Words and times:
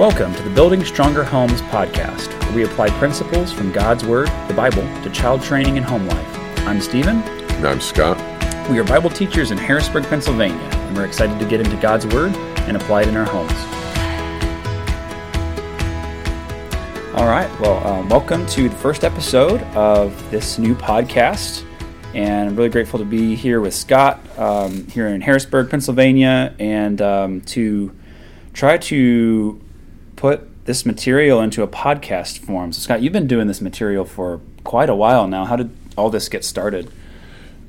Welcome 0.00 0.34
to 0.36 0.42
the 0.42 0.48
Building 0.48 0.82
Stronger 0.82 1.22
Homes 1.22 1.60
podcast, 1.60 2.32
where 2.44 2.54
we 2.54 2.64
apply 2.64 2.88
principles 2.98 3.52
from 3.52 3.70
God's 3.70 4.02
Word, 4.02 4.28
the 4.48 4.54
Bible, 4.54 4.80
to 5.02 5.10
child 5.10 5.42
training 5.42 5.76
and 5.76 5.84
home 5.84 6.06
life. 6.06 6.38
I'm 6.60 6.80
Stephen. 6.80 7.18
And 7.18 7.68
I'm 7.68 7.82
Scott. 7.82 8.16
We 8.70 8.78
are 8.78 8.84
Bible 8.84 9.10
teachers 9.10 9.50
in 9.50 9.58
Harrisburg, 9.58 10.04
Pennsylvania, 10.04 10.56
and 10.56 10.96
we're 10.96 11.04
excited 11.04 11.38
to 11.38 11.44
get 11.44 11.60
into 11.60 11.76
God's 11.82 12.06
Word 12.06 12.34
and 12.60 12.78
apply 12.78 13.02
it 13.02 13.08
in 13.08 13.16
our 13.18 13.26
homes. 13.26 13.52
All 17.14 17.26
right, 17.26 17.50
well, 17.60 17.86
um, 17.86 18.08
welcome 18.08 18.46
to 18.46 18.70
the 18.70 18.76
first 18.76 19.04
episode 19.04 19.60
of 19.74 20.30
this 20.30 20.58
new 20.58 20.74
podcast. 20.74 21.62
And 22.14 22.48
I'm 22.48 22.56
really 22.56 22.70
grateful 22.70 23.00
to 23.00 23.04
be 23.04 23.34
here 23.34 23.60
with 23.60 23.74
Scott 23.74 24.18
um, 24.38 24.86
here 24.86 25.08
in 25.08 25.20
Harrisburg, 25.20 25.68
Pennsylvania, 25.68 26.54
and 26.58 27.02
um, 27.02 27.42
to 27.42 27.94
try 28.54 28.78
to 28.78 29.60
put 30.20 30.66
this 30.66 30.84
material 30.84 31.40
into 31.40 31.62
a 31.62 31.66
podcast 31.66 32.40
form. 32.40 32.74
So, 32.74 32.80
Scott, 32.80 33.00
you've 33.00 33.14
been 33.14 33.26
doing 33.26 33.46
this 33.46 33.62
material 33.62 34.04
for 34.04 34.42
quite 34.64 34.90
a 34.90 34.94
while 34.94 35.26
now. 35.26 35.46
How 35.46 35.56
did 35.56 35.74
all 35.96 36.10
this 36.10 36.28
get 36.28 36.44
started? 36.44 36.92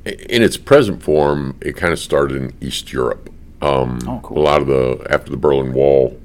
In 0.04 0.44
its 0.44 0.58
present 0.58 1.02
form, 1.02 1.56
it 1.62 1.78
kind 1.78 1.94
of 1.94 2.00
started 2.00 2.36
in 2.36 2.54
East 2.60 2.92
Europe. 2.92 3.30
Um, 3.62 4.00
oh, 4.06 4.20
cool. 4.22 4.38
A 4.38 4.42
lot 4.42 4.62
of 4.62 4.68
the 4.68 5.08
after 5.10 5.32
the 5.32 5.38
Berlin 5.38 5.72
Wall 5.72 6.20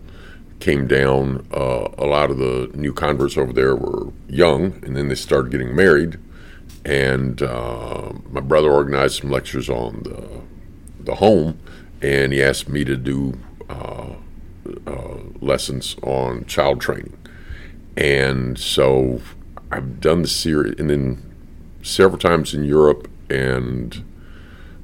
came 0.59 0.89
down, 0.89 1.47
uh, 1.55 1.91
a 1.97 2.07
lot 2.07 2.33
of 2.33 2.39
the 2.39 2.73
new 2.75 2.93
converts 2.93 3.39
over 3.39 3.53
there 3.53 3.77
were 3.77 4.09
young, 4.29 4.83
and 4.85 4.97
then 4.97 5.07
they 5.07 5.15
started 5.15 5.53
getting 5.53 5.77
married. 5.77 6.19
And 6.85 7.41
uh, 7.41 8.15
my 8.31 8.41
brother 8.41 8.73
organized 8.73 9.21
some 9.21 9.31
lectures 9.31 9.69
on 9.69 10.03
the 10.03 10.41
the 11.05 11.15
home, 11.17 11.61
and 12.03 12.33
he 12.33 12.43
asked 12.43 12.69
me 12.69 12.83
to 12.85 12.97
do 12.97 13.39
uh, 13.69 14.15
uh, 14.87 15.19
lessons 15.41 15.97
on 16.03 16.45
child 16.47 16.81
training. 16.81 17.17
And 17.97 18.59
so 18.59 19.21
I've 19.71 20.01
done 20.01 20.23
the 20.23 20.29
series, 20.29 20.79
and 20.79 20.91
then 20.91 21.35
several 21.83 22.19
times 22.19 22.53
in 22.53 22.65
Europe 22.65 23.09
and 23.31 24.05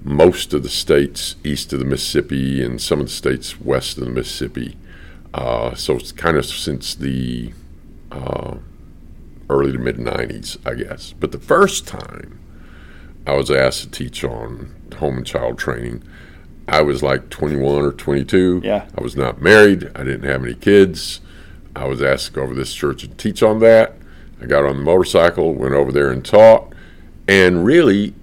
most 0.03 0.53
of 0.53 0.63
the 0.63 0.69
states 0.69 1.37
east 1.45 1.73
of 1.73 1.79
the 1.79 1.85
Mississippi 1.85 2.63
and 2.63 2.81
some 2.81 3.01
of 3.01 3.07
the 3.07 3.13
states 3.13 3.61
west 3.61 3.99
of 3.99 4.05
the 4.05 4.11
Mississippi. 4.11 4.77
Uh, 5.35 5.75
so 5.75 5.97
it's 5.97 6.13
kind 6.13 6.37
of 6.37 6.45
since 6.45 6.95
the 6.95 7.53
uh, 8.11 8.57
early 9.49 9.73
to 9.73 9.79
mid 9.79 9.97
90s, 9.97 10.59
I 10.67 10.75
guess. 10.75 11.15
But 11.19 11.33
the 11.33 11.39
first 11.39 11.87
time 11.87 12.39
I 13.27 13.35
was 13.35 13.51
asked 13.51 13.83
to 13.83 13.91
teach 13.91 14.25
on 14.25 14.75
home 14.99 15.19
and 15.19 15.27
child 15.27 15.59
training, 15.59 16.03
I 16.69 16.83
was 16.83 17.03
like 17.03 17.29
21 17.31 17.85
or 17.85 17.93
22. 17.93 18.63
Yeah. 18.65 18.87
I 18.97 19.03
was 19.03 19.17
not 19.17 19.43
married. 19.43 19.91
I 19.95 20.05
didn't 20.05 20.25
have 20.25 20.45
any 20.45 20.55
kids. 20.55 21.21
I 21.75 21.87
was 21.87 22.03
asked 22.03 22.27
to 22.27 22.33
go 22.33 22.43
over 22.43 22.55
this 22.55 22.75
church 22.75 23.03
and 23.05 23.17
teach 23.19 23.43
on 23.43 23.61
that. 23.61 23.97
I 24.41 24.47
got 24.47 24.65
on 24.65 24.79
the 24.79 24.83
motorcycle, 24.83 25.55
went 25.55 25.75
over 25.75 25.93
there 25.93 26.11
and 26.11 26.25
taught. 26.25 26.73
And 27.29 27.65
really, 27.65 28.15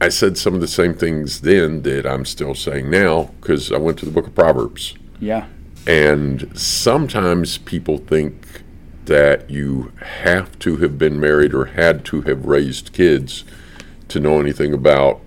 I 0.00 0.08
said 0.08 0.36
some 0.36 0.54
of 0.54 0.60
the 0.60 0.68
same 0.68 0.94
things 0.94 1.40
then 1.40 1.82
that 1.82 2.06
I'm 2.06 2.24
still 2.24 2.54
saying 2.54 2.90
now 2.90 3.30
because 3.40 3.72
I 3.72 3.78
went 3.78 3.98
to 4.00 4.04
the 4.04 4.10
book 4.10 4.26
of 4.26 4.34
Proverbs. 4.34 4.94
Yeah. 5.20 5.46
And 5.86 6.56
sometimes 6.58 7.58
people 7.58 7.98
think 7.98 8.62
that 9.06 9.50
you 9.50 9.92
have 10.00 10.58
to 10.60 10.76
have 10.78 10.98
been 10.98 11.18
married 11.18 11.54
or 11.54 11.66
had 11.66 12.04
to 12.06 12.22
have 12.22 12.46
raised 12.46 12.92
kids 12.92 13.44
to 14.08 14.20
know 14.20 14.38
anything 14.38 14.72
about 14.72 15.20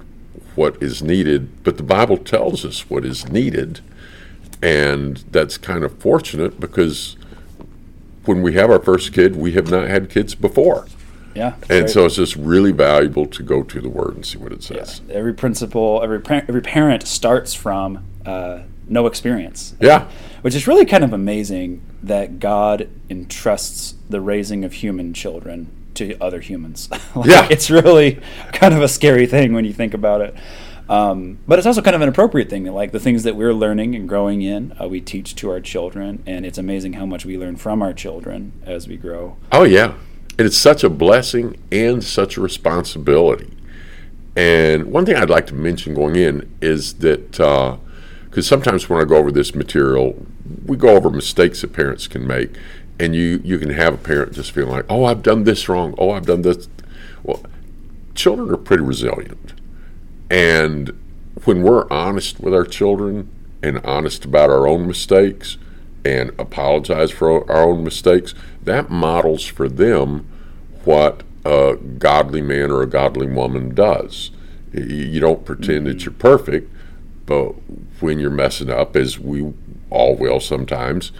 what 0.56 0.82
is 0.82 1.02
needed, 1.02 1.64
but 1.64 1.78
the 1.78 1.84
Bible 1.84 2.18
tells 2.18 2.66
us 2.66 2.90
what 2.90 3.06
is 3.06 3.30
needed. 3.30 3.82
And 4.62 5.18
that's 5.32 5.58
kind 5.58 5.84
of 5.84 5.98
fortunate 6.00 6.60
because 6.60 7.18
when 8.26 8.42
we 8.42 8.54
have 8.54 8.72
our 8.72 8.80
first 8.80 9.14
kid, 9.14 9.36
we 9.36 9.52
have 9.54 9.70
not 9.70 9.88
had 9.88 10.10
kids 10.10 10.34
before. 10.36 10.88
Yeah. 11.36 11.56
And 11.70 11.82
right. 11.82 11.90
so 11.90 12.06
it's 12.06 12.16
just 12.16 12.36
really 12.38 12.72
valuable 12.72 13.26
to 13.28 13.44
go 13.44 13.62
to 13.62 13.82
the 13.82 13.90
Word 13.90 14.16
and 14.16 14.26
see 14.26 14.38
what 14.38 14.54
it 14.54 14.64
says. 14.64 15.02
Yeah. 15.08 15.16
Every 15.16 15.34
principle, 15.34 16.02
every, 16.02 16.22
every 16.30 16.62
parent 16.62 17.06
starts 17.08 17.54
from 17.54 18.06
uh, 18.26 18.62
no 18.88 19.06
experience. 19.06 19.76
Yeah. 19.82 20.10
Which 20.42 20.56
is 20.56 20.68
really 20.68 20.86
kind 20.86 21.04
of 21.04 21.12
amazing 21.12 21.82
that 22.02 22.40
God 22.40 22.90
entrusts 23.10 23.96
the 24.10 24.22
raising 24.22 24.64
of 24.64 24.74
human 24.74 25.14
children 25.14 25.70
to 25.96 26.18
other 26.20 26.40
humans. 26.40 26.90
like, 27.16 27.30
yeah, 27.30 27.48
it's 27.50 27.70
really 27.70 28.22
kind 28.54 28.74
of 28.74 28.82
a 28.82 28.88
scary 28.88 29.28
thing 29.28 29.54
when 29.54 29.66
you 29.66 29.74
think 29.74 29.94
about 29.94 30.22
it. 30.22 30.36
Um, 30.88 31.40
but 31.48 31.58
it's 31.58 31.66
also 31.66 31.82
kind 31.82 31.96
of 31.96 32.02
an 32.02 32.10
appropriate 32.10 32.50
thing. 32.50 32.66
Like 32.66 32.92
the 32.92 33.00
things 33.00 33.24
that 33.24 33.36
we're 33.36 33.54
learning 33.54 33.96
and 33.96 34.08
growing 34.08 34.42
in, 34.42 34.76
uh, 34.80 34.88
we 34.88 35.02
teach 35.02 35.36
to 35.36 35.50
our 35.50 35.60
children, 35.60 36.22
and 36.26 36.46
it's 36.46 36.58
amazing 36.58 36.94
how 36.94 37.06
much 37.06 37.26
we 37.26 37.38
learn 37.38 37.56
from 37.56 37.82
our 37.82 37.94
children 37.94 38.54
as 38.66 38.88
we 38.88 38.98
grow. 38.98 39.38
Oh 39.52 39.64
yeah, 39.64 39.96
and 40.38 40.46
it's 40.46 40.58
such 40.58 40.84
a 40.84 40.90
blessing 40.90 41.58
and 41.72 42.04
such 42.04 42.38
a 42.38 42.42
responsibility. 42.42 43.52
And 44.36 44.92
one 44.92 45.06
thing 45.06 45.16
I'd 45.16 45.30
like 45.30 45.48
to 45.48 45.56
mention 45.56 45.94
going 45.94 46.18
in 46.18 46.54
is 46.62 46.96
that 46.96 47.32
because 47.32 47.80
uh, 48.38 48.42
sometimes 48.42 48.90
when 48.90 49.02
I 49.02 49.06
go 49.06 49.16
over 49.16 49.32
this 49.32 49.56
material, 49.56 50.26
we 50.66 50.78
go 50.78 50.90
over 50.90 51.10
mistakes 51.10 51.62
that 51.62 51.74
parents 51.74 52.08
can 52.08 52.28
make 52.28 52.52
and 53.00 53.16
you 53.16 53.42
you 53.44 53.58
can 53.58 53.70
have 53.70 53.94
a 53.94 53.98
parent 53.98 54.34
just 54.34 54.52
feeling 54.52 54.72
like, 54.72 54.86
oh, 54.90 55.06
I've 55.06 55.24
done 55.24 55.44
this 55.44 55.68
wrong. 55.68 55.96
Oh, 55.98 56.12
I've 56.12 56.26
done 56.26 56.42
this. 56.42 56.68
Well, 57.24 57.44
children 58.14 58.52
are 58.52 58.58
pretty 58.58 58.84
resilient, 58.84 59.54
and 60.30 60.98
when 61.44 61.64
we're 61.64 61.90
honest 61.92 62.40
with 62.40 62.54
our 62.54 62.66
children 62.66 63.30
and 63.62 63.80
honest 63.86 64.26
about 64.26 64.50
our 64.50 64.68
own 64.68 64.88
mistakes 64.88 65.58
and 66.06 66.30
apologize 66.40 67.12
for 67.12 67.50
our 67.52 67.64
own 67.64 67.84
mistakes, 67.84 68.34
that 68.64 68.90
models 68.90 69.46
for 69.46 69.68
them 69.68 70.28
what 70.84 71.24
a 71.44 71.76
godly 71.98 72.42
man 72.42 72.72
or 72.72 72.82
a 72.82 72.88
godly 72.88 73.28
woman 73.28 73.74
does. 73.74 74.32
You 74.72 75.20
don't 75.20 75.46
pretend 75.46 75.88
that 75.88 76.06
you're 76.06 76.14
perfect, 76.14 76.72
but 77.26 77.54
when 78.00 78.20
you're 78.20 78.30
messing 78.30 78.70
up, 78.70 78.96
as 78.96 79.20
we 79.20 79.54
all 79.90 80.16
will 80.16 80.40
sometimes, 80.40 81.12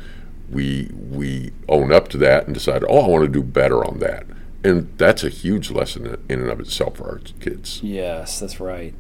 we 0.50 0.90
we 0.94 1.52
own 1.68 1.92
up 1.92 2.08
to 2.10 2.18
that 2.20 2.46
and 2.46 2.54
decide, 2.54 2.84
oh, 2.88 3.06
I 3.06 3.08
want 3.08 3.26
to 3.26 3.32
do 3.32 3.44
better 3.44 3.86
on 3.86 4.00
that, 4.00 4.26
and 4.64 4.92
that's 4.98 5.24
a 5.24 5.30
huge 5.30 5.72
lesson 5.72 6.06
in 6.30 6.42
and 6.42 6.50
of 6.50 6.60
itself 6.60 6.98
for 6.98 7.10
our 7.10 7.20
kids. 7.40 7.82
Yes, 7.84 8.40
that's 8.40 8.60
right. 8.60 8.94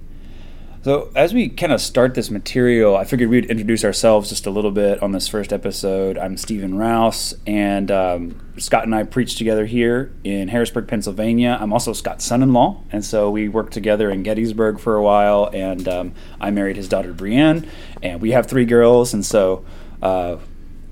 So 0.85 1.09
as 1.15 1.33
we 1.33 1.49
kind 1.49 1.73
of 1.73 1.81
start 1.81 2.13
this 2.13 2.29
material, 2.29 2.95
I 2.95 3.05
figured 3.05 3.31
we'd 3.31 3.45
introduce 3.45 3.83
ourselves 3.83 4.29
just 4.29 4.45
a 4.45 4.51
little 4.51 4.69
bit 4.69 5.01
on 5.01 5.13
this 5.13 5.27
first 5.27 5.51
episode. 5.51 6.15
I'm 6.15 6.37
Stephen 6.37 6.77
Rouse, 6.77 7.33
and 7.47 7.89
um, 7.89 8.39
Scott 8.59 8.83
and 8.83 8.93
I 8.93 9.01
preach 9.01 9.35
together 9.35 9.65
here 9.65 10.13
in 10.23 10.47
Harrisburg, 10.49 10.87
Pennsylvania. 10.87 11.57
I'm 11.59 11.73
also 11.73 11.91
Scott's 11.91 12.23
son-in-law, 12.25 12.83
and 12.91 13.03
so 13.03 13.31
we 13.31 13.49
worked 13.49 13.73
together 13.73 14.11
in 14.11 14.21
Gettysburg 14.21 14.79
for 14.79 14.95
a 14.95 15.01
while. 15.01 15.49
And 15.51 15.87
um, 15.87 16.13
I 16.39 16.51
married 16.51 16.75
his 16.75 16.87
daughter 16.87 17.13
Brienne, 17.13 17.67
and 18.03 18.21
we 18.21 18.29
have 18.31 18.45
three 18.45 18.65
girls, 18.65 19.11
and 19.11 19.25
so. 19.25 19.65
Uh, 20.03 20.37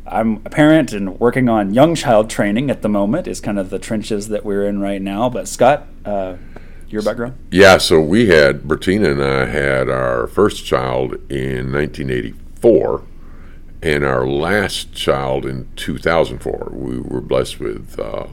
I'm 0.06 0.42
a 0.46 0.50
parent 0.50 0.92
and 0.92 1.20
working 1.20 1.48
on 1.48 1.74
young 1.74 1.96
child 1.96 2.30
training 2.30 2.70
at 2.70 2.82
the 2.82 2.90
moment 2.90 3.28
is 3.28 3.40
kind 3.40 3.58
of 3.58 3.70
the 3.70 3.80
trenches 3.80 4.28
that 4.28 4.44
we're 4.44 4.68
in 4.68 4.80
right 4.80 5.02
now. 5.02 5.30
But 5.30 5.48
Scott, 5.48 5.88
uh, 6.06 6.36
your 6.90 7.02
background? 7.02 7.36
Yeah, 7.52 7.78
so 7.80 8.00
we 8.00 8.28
had 8.28 8.62
Bertina 8.64 9.12
and 9.12 9.24
I 9.24 9.46
had 9.46 9.90
our 9.90 10.28
first 10.28 10.66
child 10.66 11.14
in 11.32 11.72
1984, 11.72 13.04
and 13.82 14.06
our 14.06 14.28
last 14.28 14.94
child 14.94 15.46
in 15.46 15.68
2004. 15.76 16.70
We 16.72 17.00
were 17.00 17.22
blessed 17.22 17.60
with 17.60 18.00
uh, 18.00 18.28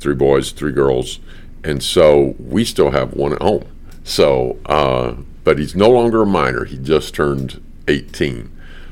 three 0.00 0.14
boys, 0.14 0.50
three 0.50 0.72
girls, 0.72 1.20
and 1.62 1.82
so 1.82 2.34
we 2.38 2.64
still 2.64 2.90
have 2.90 3.14
one 3.14 3.32
at 3.32 3.42
home. 3.42 3.64
So, 4.02 4.58
uh, 4.66 5.16
but 5.44 5.58
he's 5.58 5.76
no 5.76 5.90
longer 5.90 6.22
a 6.22 6.26
minor. 6.26 6.64
He 6.64 6.78
just 6.78 7.14
turned 7.14 7.62
18 7.86 8.50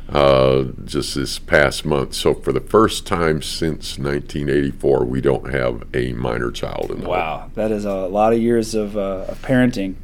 uh, 0.09 0.65
just 0.85 1.15
this 1.15 1.39
past 1.39 1.85
month. 1.85 2.15
So 2.15 2.35
for 2.35 2.53
the 2.53 2.61
first 2.61 3.07
time 3.07 3.43
since 3.43 3.99
1984, 3.99 5.05
we 5.05 5.21
don't 5.21 5.53
have 5.53 5.87
a 5.95 6.13
minor 6.13 6.51
child 6.51 6.91
in 6.91 7.01
the 7.03 7.09
wow, 7.09 7.41
home. 7.41 7.53
that 7.55 7.71
is 7.71 7.85
a 7.85 8.07
lot 8.07 8.33
of 8.33 8.39
years 8.39 8.75
of, 8.75 8.97
uh, 8.97 9.27
of 9.29 9.43
parenting. 9.43 9.97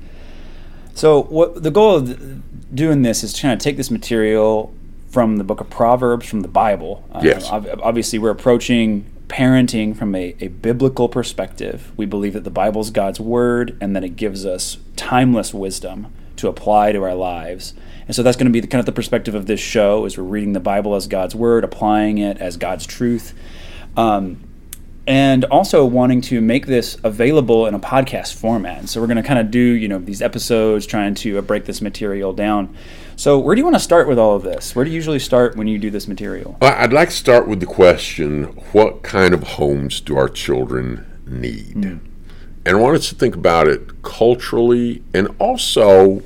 So 0.94 1.22
what 1.24 1.62
the 1.62 1.70
goal 1.70 1.96
of 1.96 2.74
doing 2.74 3.02
this 3.02 3.24
is 3.24 3.32
to 3.34 3.42
kind 3.42 3.54
of 3.54 3.60
take 3.60 3.76
this 3.76 3.90
material 3.90 4.74
from 5.08 5.36
the 5.36 5.44
book 5.44 5.60
of 5.60 5.70
Proverbs, 5.70 6.26
from 6.26 6.40
the 6.40 6.48
Bible. 6.48 7.04
Uh, 7.12 7.20
yes. 7.22 7.48
obviously, 7.48 8.18
we're 8.18 8.30
approaching 8.30 9.10
parenting 9.28 9.96
from 9.96 10.14
a, 10.14 10.36
a 10.40 10.48
biblical 10.48 11.08
perspective. 11.08 11.92
We 11.96 12.04
believe 12.04 12.32
that 12.34 12.44
the 12.44 12.50
Bible 12.50 12.80
is 12.80 12.90
God's 12.90 13.20
word 13.20 13.76
and 13.80 13.94
that 13.96 14.04
it 14.04 14.16
gives 14.16 14.44
us 14.44 14.78
timeless 14.96 15.54
wisdom 15.54 16.12
to 16.36 16.48
apply 16.48 16.92
to 16.92 17.02
our 17.04 17.14
lives. 17.14 17.74
And 18.06 18.14
so 18.14 18.22
that's 18.22 18.36
going 18.36 18.46
to 18.46 18.52
be 18.52 18.60
the, 18.60 18.66
kind 18.66 18.80
of 18.80 18.86
the 18.86 18.92
perspective 18.92 19.34
of 19.34 19.46
this 19.46 19.60
show 19.60 20.04
is 20.04 20.18
we're 20.18 20.24
reading 20.24 20.52
the 20.52 20.60
Bible 20.60 20.94
as 20.94 21.06
God's 21.06 21.34
word, 21.34 21.64
applying 21.64 22.18
it 22.18 22.38
as 22.38 22.56
God's 22.56 22.86
truth. 22.86 23.32
Um, 23.96 24.40
and 25.06 25.44
also 25.46 25.84
wanting 25.84 26.22
to 26.22 26.40
make 26.40 26.66
this 26.66 26.96
available 27.04 27.66
in 27.66 27.74
a 27.74 27.78
podcast 27.78 28.34
format. 28.34 28.88
So 28.88 29.00
we're 29.00 29.06
going 29.06 29.18
to 29.18 29.22
kind 29.22 29.38
of 29.38 29.50
do, 29.50 29.58
you 29.58 29.86
know, 29.86 29.98
these 29.98 30.22
episodes 30.22 30.86
trying 30.86 31.14
to 31.16 31.38
uh, 31.38 31.42
break 31.42 31.66
this 31.66 31.82
material 31.82 32.32
down. 32.32 32.74
So 33.16 33.38
where 33.38 33.54
do 33.54 33.60
you 33.60 33.64
want 33.64 33.76
to 33.76 33.80
start 33.80 34.08
with 34.08 34.18
all 34.18 34.34
of 34.34 34.42
this? 34.42 34.74
Where 34.74 34.84
do 34.84 34.90
you 34.90 34.94
usually 34.94 35.18
start 35.18 35.56
when 35.56 35.66
you 35.66 35.78
do 35.78 35.90
this 35.90 36.08
material? 36.08 36.56
Well, 36.60 36.74
I'd 36.76 36.92
like 36.92 37.10
to 37.10 37.14
start 37.14 37.46
with 37.46 37.60
the 37.60 37.66
question 37.66 38.44
what 38.72 39.02
kind 39.02 39.34
of 39.34 39.42
homes 39.42 40.00
do 40.00 40.16
our 40.16 40.28
children 40.28 41.06
need? 41.26 41.74
Mm. 41.74 42.00
And 42.66 42.76
I 42.76 42.80
want 42.80 42.96
us 42.96 43.10
to 43.10 43.14
think 43.14 43.34
about 43.34 43.68
it 43.68 44.02
culturally 44.02 45.02
and 45.12 45.28
also 45.38 46.22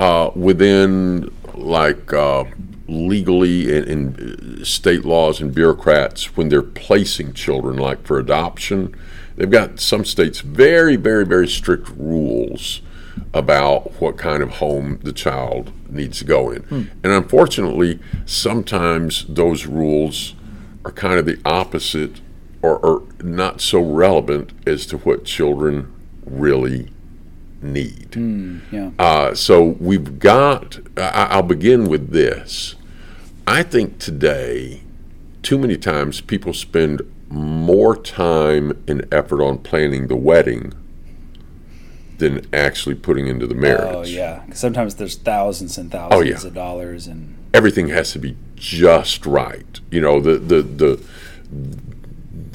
uh, 0.00 0.30
within 0.34 1.30
like 1.52 2.10
uh, 2.14 2.44
legally 2.88 3.76
and, 3.76 3.86
and, 3.86 4.66
state 4.66 5.04
laws 5.04 5.42
and 5.42 5.54
bureaucrats 5.54 6.36
when 6.38 6.48
they're 6.48 6.62
placing 6.62 7.34
children, 7.34 7.76
like 7.76 8.02
for 8.06 8.18
adoption. 8.18 8.94
They've 9.36 9.50
got 9.50 9.78
some 9.78 10.06
states 10.06 10.40
very, 10.40 10.96
very, 10.96 11.26
very 11.26 11.46
strict 11.46 11.90
rules 11.96 12.80
about 13.34 14.00
what 14.00 14.16
kind 14.16 14.42
of 14.42 14.52
home 14.52 15.00
the 15.02 15.12
child 15.12 15.70
needs 15.90 16.18
to 16.20 16.24
go 16.24 16.50
in. 16.50 16.62
Hmm. 16.62 16.82
And 17.04 17.12
unfortunately, 17.12 18.00
sometimes 18.24 19.26
those 19.26 19.66
rules 19.66 20.34
are 20.84 20.92
kind 20.92 21.18
of 21.18 21.26
the 21.26 21.38
opposite 21.44 22.22
or, 22.62 22.78
or 22.78 23.02
not 23.22 23.60
so 23.60 23.80
relevant 23.80 24.52
as 24.66 24.86
to 24.86 24.98
what 24.98 25.26
children 25.26 25.92
really 26.24 26.90
need. 27.62 28.12
Mm, 28.12 28.60
yeah. 28.70 28.90
uh, 28.98 29.34
so 29.34 29.62
we've 29.62 30.18
got, 30.18 30.78
I, 30.96 31.28
I'll 31.30 31.42
begin 31.42 31.88
with 31.88 32.10
this. 32.10 32.74
I 33.46 33.62
think 33.62 33.98
today, 33.98 34.82
too 35.42 35.58
many 35.58 35.76
times 35.76 36.20
people 36.20 36.52
spend 36.52 37.02
more 37.28 37.96
time 37.96 38.82
and 38.86 39.06
effort 39.12 39.42
on 39.42 39.58
planning 39.58 40.08
the 40.08 40.16
wedding 40.16 40.72
than 42.18 42.46
actually 42.52 42.94
putting 42.94 43.26
into 43.26 43.46
the 43.46 43.54
marriage. 43.54 43.94
Oh 43.94 44.02
yeah, 44.02 44.42
sometimes 44.52 44.96
there's 44.96 45.16
thousands 45.16 45.78
and 45.78 45.90
thousands 45.90 46.20
oh, 46.20 46.22
yeah. 46.22 46.46
of 46.46 46.54
dollars, 46.54 47.06
and 47.06 47.36
everything 47.54 47.88
has 47.88 48.12
to 48.12 48.18
be 48.18 48.36
just 48.56 49.26
right. 49.26 49.80
You 49.90 50.00
know, 50.00 50.20
the 50.20 50.36
the 50.38 50.62
the 50.62 51.02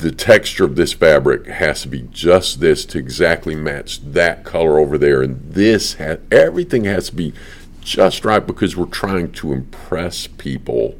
the 0.06 0.12
texture 0.12 0.63
of 0.66 0.75
this 0.75 0.94
fabric 0.94 1.48
has 1.48 1.81
to 1.81 1.88
be 1.88 2.04
just 2.12 2.60
this 2.60 2.86
to 2.86 3.00
exactly 3.00 3.56
match 3.56 4.00
that 4.04 4.44
color 4.44 4.78
over 4.78 5.00
there, 5.00 5.24
and 5.24 5.42
this 5.52 5.94
has 5.94 6.19
everything 6.31 6.84
has 6.84 7.10
to 7.10 7.16
be 7.16 7.34
just 7.81 8.24
right 8.24 8.46
because 8.46 8.78
we're 8.78 8.86
trying 8.86 9.31
to 9.31 9.52
impress 9.52 10.28
people 10.28 10.96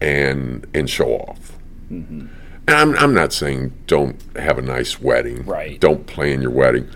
and 0.00 0.66
and 0.72 0.88
show 0.88 1.16
off. 1.16 1.58
Mm-hmm. 1.92 2.28
And 2.66 2.70
I'm 2.70 2.96
I'm 2.96 3.12
not 3.12 3.34
saying 3.34 3.74
don't 3.86 4.18
have 4.36 4.56
a 4.56 4.62
nice 4.62 5.02
wedding, 5.02 5.44
right? 5.44 5.78
Don't 5.78 6.06
plan 6.06 6.40
your 6.40 6.50
wedding, 6.50 6.88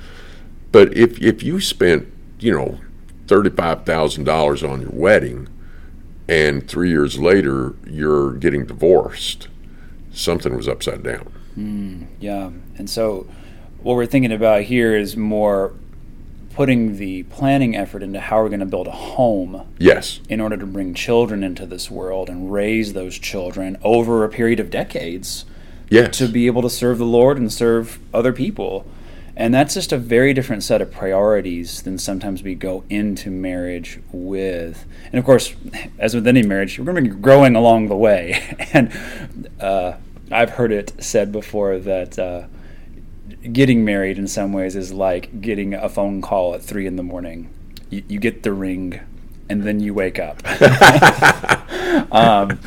but 0.72 0.96
if 0.96 1.20
if 1.20 1.42
you 1.42 1.60
spent 1.60 2.10
you 2.38 2.54
know 2.54 2.80
thirty 3.26 3.50
five 3.50 3.84
thousand 3.84 4.24
dollars 4.24 4.62
on 4.62 4.80
your 4.80 4.92
wedding, 4.94 5.50
and 6.26 6.66
three 6.66 6.88
years 6.88 7.18
later 7.18 7.74
you're 7.86 8.32
getting 8.32 8.64
divorced 8.64 9.48
something 10.14 10.56
was 10.56 10.68
upside 10.68 11.02
down. 11.02 11.32
Mm, 11.58 12.06
yeah. 12.20 12.50
And 12.78 12.88
so 12.88 13.26
what 13.82 13.96
we're 13.96 14.06
thinking 14.06 14.32
about 14.32 14.62
here 14.62 14.96
is 14.96 15.16
more 15.16 15.74
putting 16.54 16.98
the 16.98 17.24
planning 17.24 17.76
effort 17.76 18.02
into 18.02 18.20
how 18.20 18.40
we're 18.40 18.48
going 18.48 18.60
to 18.60 18.66
build 18.66 18.86
a 18.86 18.92
home. 18.92 19.66
Yes. 19.78 20.20
In 20.28 20.40
order 20.40 20.56
to 20.56 20.66
bring 20.66 20.94
children 20.94 21.42
into 21.42 21.66
this 21.66 21.90
world 21.90 22.28
and 22.28 22.52
raise 22.52 22.92
those 22.92 23.18
children 23.18 23.76
over 23.82 24.24
a 24.24 24.28
period 24.28 24.60
of 24.60 24.70
decades. 24.70 25.44
Yes. 25.90 26.16
To 26.18 26.28
be 26.28 26.46
able 26.46 26.62
to 26.62 26.70
serve 26.70 26.98
the 26.98 27.04
Lord 27.04 27.38
and 27.38 27.52
serve 27.52 27.98
other 28.12 28.32
people. 28.32 28.86
And 29.36 29.52
that's 29.52 29.74
just 29.74 29.92
a 29.92 29.98
very 29.98 30.32
different 30.32 30.62
set 30.62 30.80
of 30.80 30.92
priorities 30.92 31.82
than 31.82 31.98
sometimes 31.98 32.44
we 32.44 32.54
go 32.54 32.84
into 32.88 33.30
marriage 33.30 33.98
with. 34.12 34.86
And 35.06 35.18
of 35.18 35.24
course, 35.24 35.54
as 35.98 36.14
with 36.14 36.26
any 36.28 36.42
marriage, 36.42 36.78
we're 36.78 36.84
going 36.84 37.04
to 37.04 37.10
be 37.10 37.16
growing 37.16 37.56
along 37.56 37.88
the 37.88 37.96
way. 37.96 38.40
And 38.72 39.48
uh, 39.60 39.94
I've 40.30 40.50
heard 40.50 40.72
it 40.72 40.92
said 41.02 41.32
before 41.32 41.78
that 41.78 42.18
uh, 42.18 42.46
getting 43.52 43.84
married 43.84 44.18
in 44.18 44.26
some 44.26 44.52
ways 44.52 44.76
is 44.76 44.92
like 44.92 45.40
getting 45.40 45.74
a 45.74 45.88
phone 45.88 46.22
call 46.22 46.54
at 46.54 46.62
three 46.62 46.86
in 46.86 46.96
the 46.96 47.02
morning. 47.02 47.50
You, 47.90 48.02
you 48.08 48.18
get 48.18 48.42
the 48.42 48.52
ring, 48.52 49.00
and 49.48 49.62
then 49.62 49.80
you 49.80 49.92
wake 49.94 50.18
up. 50.18 50.42
um, 52.12 52.58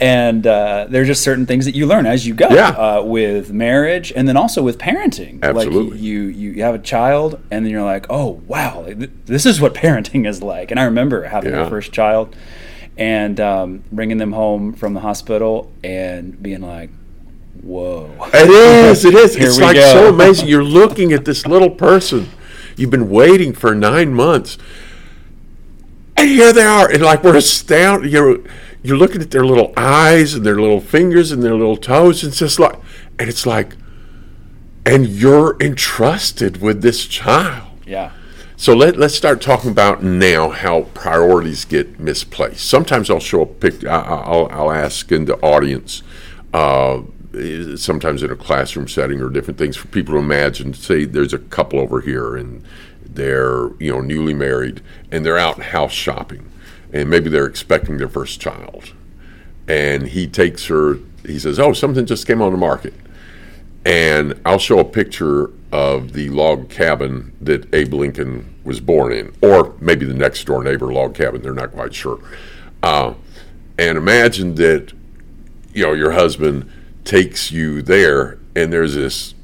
and 0.00 0.46
uh, 0.46 0.86
there's 0.88 1.08
just 1.08 1.22
certain 1.22 1.46
things 1.46 1.64
that 1.64 1.74
you 1.74 1.86
learn 1.86 2.06
as 2.06 2.26
you 2.26 2.34
go 2.34 2.48
yeah. 2.50 2.68
uh, 2.70 3.02
with 3.02 3.52
marriage, 3.52 4.12
and 4.14 4.28
then 4.28 4.36
also 4.36 4.62
with 4.62 4.78
parenting. 4.78 5.42
Absolutely. 5.42 5.90
Like 5.90 6.00
you, 6.00 6.22
you 6.22 6.62
have 6.62 6.74
a 6.74 6.78
child, 6.78 7.40
and 7.50 7.64
then 7.64 7.72
you're 7.72 7.84
like, 7.84 8.06
oh 8.08 8.42
wow, 8.46 8.86
this 8.86 9.46
is 9.46 9.60
what 9.60 9.74
parenting 9.74 10.26
is 10.26 10.42
like. 10.42 10.70
And 10.70 10.78
I 10.78 10.84
remember 10.84 11.24
having 11.24 11.52
yeah. 11.52 11.64
my 11.64 11.68
first 11.68 11.92
child 11.92 12.34
and 12.96 13.40
um, 13.40 13.82
bringing 13.90 14.18
them 14.18 14.32
home 14.32 14.74
from 14.74 14.94
the 14.94 15.00
hospital 15.00 15.72
and 15.82 16.40
being 16.40 16.60
like, 16.60 16.90
whoa. 17.62 18.10
It 18.32 18.50
is, 18.50 19.04
it 19.04 19.14
is. 19.14 19.36
it's 19.38 19.58
like 19.58 19.76
go. 19.76 19.92
so 19.92 20.08
amazing. 20.14 20.48
You're 20.48 20.64
looking 20.64 21.12
at 21.12 21.24
this 21.24 21.46
little 21.46 21.70
person. 21.70 22.28
You've 22.76 22.90
been 22.90 23.10
waiting 23.10 23.52
for 23.52 23.74
nine 23.74 24.14
months. 24.14 24.58
And 26.16 26.28
here 26.28 26.52
they 26.52 26.64
are. 26.64 26.90
And 26.90 27.02
like 27.02 27.22
we're 27.24 27.36
astounded. 27.36 28.12
You're, 28.12 28.38
you're 28.82 28.96
looking 28.96 29.20
at 29.20 29.30
their 29.30 29.44
little 29.44 29.72
eyes 29.76 30.34
and 30.34 30.44
their 30.44 30.60
little 30.60 30.80
fingers 30.80 31.32
and 31.32 31.42
their 31.42 31.54
little 31.54 31.76
toes. 31.76 32.22
And 32.22 32.30
it's 32.30 32.38
just 32.38 32.58
like, 32.58 32.78
and 33.18 33.28
it's 33.28 33.46
like, 33.46 33.76
and 34.86 35.06
you're 35.06 35.56
entrusted 35.60 36.60
with 36.60 36.82
this 36.82 37.06
child. 37.06 37.68
Yeah. 37.86 38.12
So 38.56 38.74
let, 38.74 38.96
let's 38.96 39.14
start 39.14 39.40
talking 39.40 39.70
about 39.70 40.02
now 40.02 40.50
how 40.50 40.82
priorities 40.92 41.64
get 41.64 41.98
misplaced. 41.98 42.68
Sometimes 42.68 43.08
I'll 43.08 43.18
show 43.18 43.42
a 43.42 43.46
picture, 43.46 43.88
I'll, 43.90 44.48
I'll 44.50 44.70
ask 44.70 45.10
in 45.10 45.24
the 45.24 45.36
audience, 45.36 46.02
uh, 46.52 47.00
sometimes 47.76 48.22
in 48.22 48.30
a 48.30 48.36
classroom 48.36 48.88
setting 48.88 49.20
or 49.20 49.28
different 49.28 49.58
things 49.58 49.76
for 49.76 49.88
people 49.88 50.14
to 50.14 50.18
imagine. 50.18 50.74
Say 50.74 51.04
there's 51.04 51.32
a 51.32 51.38
couple 51.38 51.78
over 51.78 52.00
here 52.00 52.36
and 52.36 52.64
they're 53.04 53.70
you 53.78 53.92
know 53.92 54.00
newly 54.00 54.34
married 54.34 54.80
and 55.10 55.24
they're 55.24 55.38
out 55.38 55.60
house 55.60 55.92
shopping 55.92 56.50
and 56.92 57.10
maybe 57.10 57.28
they're 57.28 57.46
expecting 57.46 57.98
their 57.98 58.08
first 58.08 58.40
child 58.40 58.92
and 59.66 60.08
he 60.08 60.28
takes 60.28 60.66
her 60.66 60.96
he 61.26 61.36
says 61.36 61.58
oh 61.58 61.72
something 61.72 62.06
just 62.06 62.24
came 62.24 62.40
on 62.40 62.52
the 62.52 62.58
market 62.58 62.94
and 63.84 64.40
I'll 64.44 64.58
show 64.58 64.78
a 64.78 64.84
picture 64.84 65.50
of 65.72 66.12
the 66.12 66.28
log 66.30 66.68
cabin 66.68 67.32
that 67.40 67.72
Abe 67.74 67.94
Lincoln 67.94 68.54
was 68.64 68.80
born 68.80 69.12
in, 69.12 69.34
or 69.40 69.74
maybe 69.80 70.04
the 70.04 70.14
next 70.14 70.44
door 70.44 70.62
neighbor 70.62 70.92
log 70.92 71.14
cabin. 71.14 71.42
They're 71.42 71.54
not 71.54 71.72
quite 71.72 71.94
sure. 71.94 72.20
Uh, 72.82 73.14
and 73.78 73.96
imagine 73.96 74.56
that, 74.56 74.92
you 75.72 75.86
know, 75.86 75.92
your 75.92 76.12
husband 76.12 76.70
takes 77.04 77.50
you 77.50 77.82
there, 77.82 78.38
and 78.54 78.72
there's 78.72 78.94
this 78.94 79.34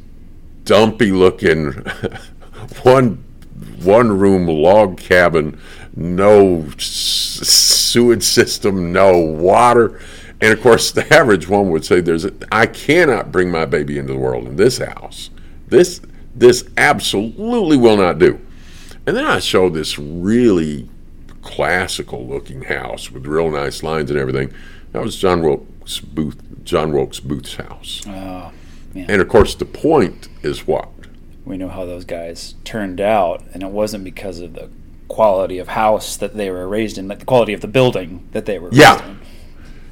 dumpy 0.64 1.12
looking 1.12 1.72
one 2.82 3.22
one 3.82 4.18
room 4.18 4.46
log 4.46 4.98
cabin, 4.98 5.58
no 5.94 6.68
sewage 6.78 8.22
system, 8.22 8.92
no 8.92 9.18
water. 9.18 10.00
And 10.40 10.52
of 10.52 10.60
course, 10.60 10.90
the 10.90 11.12
average 11.14 11.48
one 11.48 11.70
would 11.70 11.84
say, 11.84 12.00
"There's 12.00 12.24
a, 12.24 12.32
I 12.52 12.66
cannot 12.66 13.32
bring 13.32 13.50
my 13.50 13.64
baby 13.64 13.98
into 13.98 14.12
the 14.12 14.18
world 14.18 14.46
in 14.46 14.56
this 14.56 14.78
house. 14.78 15.30
This 15.68 16.00
this 16.34 16.68
absolutely 16.76 17.76
will 17.76 17.96
not 17.96 18.18
do." 18.18 18.40
And 19.06 19.16
then 19.16 19.24
I 19.24 19.38
showed 19.38 19.72
this 19.72 19.98
really 19.98 20.88
classical 21.42 22.26
looking 22.26 22.62
house 22.62 23.10
with 23.10 23.24
real 23.26 23.50
nice 23.50 23.82
lines 23.82 24.10
and 24.10 24.18
everything. 24.18 24.52
That 24.92 25.02
was 25.02 25.16
John 25.16 25.42
Wilkes 25.86 26.00
Booth, 26.00 26.64
John 26.64 26.92
Wilkes 26.92 27.20
Booth's 27.20 27.54
house. 27.54 28.02
Oh, 28.08 28.50
and 28.92 29.22
of 29.22 29.28
course, 29.28 29.54
the 29.54 29.64
point 29.64 30.28
is 30.42 30.66
what 30.66 30.88
we 31.44 31.56
know 31.56 31.68
how 31.68 31.84
those 31.84 32.04
guys 32.04 32.56
turned 32.64 33.00
out, 33.00 33.44
and 33.54 33.62
it 33.62 33.70
wasn't 33.70 34.02
because 34.02 34.40
of 34.40 34.54
the 34.54 34.68
quality 35.06 35.58
of 35.58 35.68
house 35.68 36.16
that 36.16 36.34
they 36.34 36.50
were 36.50 36.66
raised 36.66 36.98
in, 36.98 37.06
like 37.06 37.20
the 37.20 37.24
quality 37.24 37.52
of 37.52 37.60
the 37.60 37.68
building 37.68 38.28
that 38.32 38.46
they 38.46 38.58
were 38.58 38.68
yeah. 38.72 39.14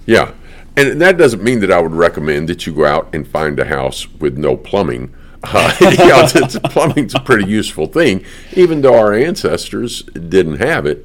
Yeah. 0.04 0.34
And 0.76 1.00
that 1.00 1.16
doesn't 1.16 1.44
mean 1.44 1.60
that 1.60 1.70
I 1.70 1.80
would 1.80 1.92
recommend 1.92 2.48
that 2.48 2.66
you 2.66 2.74
go 2.74 2.84
out 2.84 3.14
and 3.14 3.26
find 3.28 3.56
a 3.60 3.66
house 3.66 4.10
with 4.10 4.36
no 4.36 4.56
plumbing. 4.56 5.14
Uh, 5.46 5.70
you 5.80 5.96
know, 5.98 6.26
it's, 6.34 6.58
plumbing's 6.72 7.14
a 7.14 7.20
pretty 7.20 7.44
useful 7.44 7.86
thing, 7.86 8.24
even 8.54 8.80
though 8.80 8.98
our 8.98 9.12
ancestors 9.12 10.00
didn't 10.04 10.56
have 10.56 10.86
it. 10.86 11.04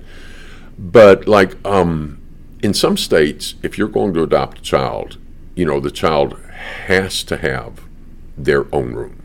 But 0.78 1.28
like 1.28 1.58
um, 1.68 2.19
in 2.62 2.74
some 2.74 2.98
states, 2.98 3.56
if 3.64 3.78
you're 3.78 3.88
going 3.88 4.14
to 4.14 4.24
adopt 4.24 4.60
a 4.60 4.62
child, 4.62 5.18
you 5.56 5.66
know 5.66 5.80
the 5.80 5.92
child 5.92 6.40
has 6.86 7.24
to 7.24 7.38
have 7.38 7.82
their 8.38 8.74
own 8.74 8.94
room. 8.94 9.22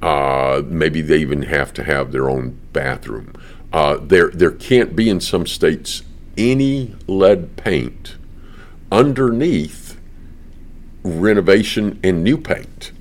Uh, 0.00 0.62
maybe 0.66 1.00
they 1.00 1.18
even 1.18 1.42
have 1.42 1.72
to 1.74 1.84
have 1.84 2.12
their 2.12 2.28
own 2.28 2.58
bathroom. 2.72 3.32
Uh, 3.72 3.98
there, 4.00 4.30
there 4.30 4.50
can't 4.50 4.94
be 4.94 5.08
in 5.08 5.20
some 5.20 5.46
states 5.46 6.02
any 6.36 6.94
lead 7.06 7.56
paint 7.56 8.16
underneath 8.92 10.00
renovation 11.02 11.98
and 12.02 12.22
new 12.22 12.38
paint. 12.38 12.92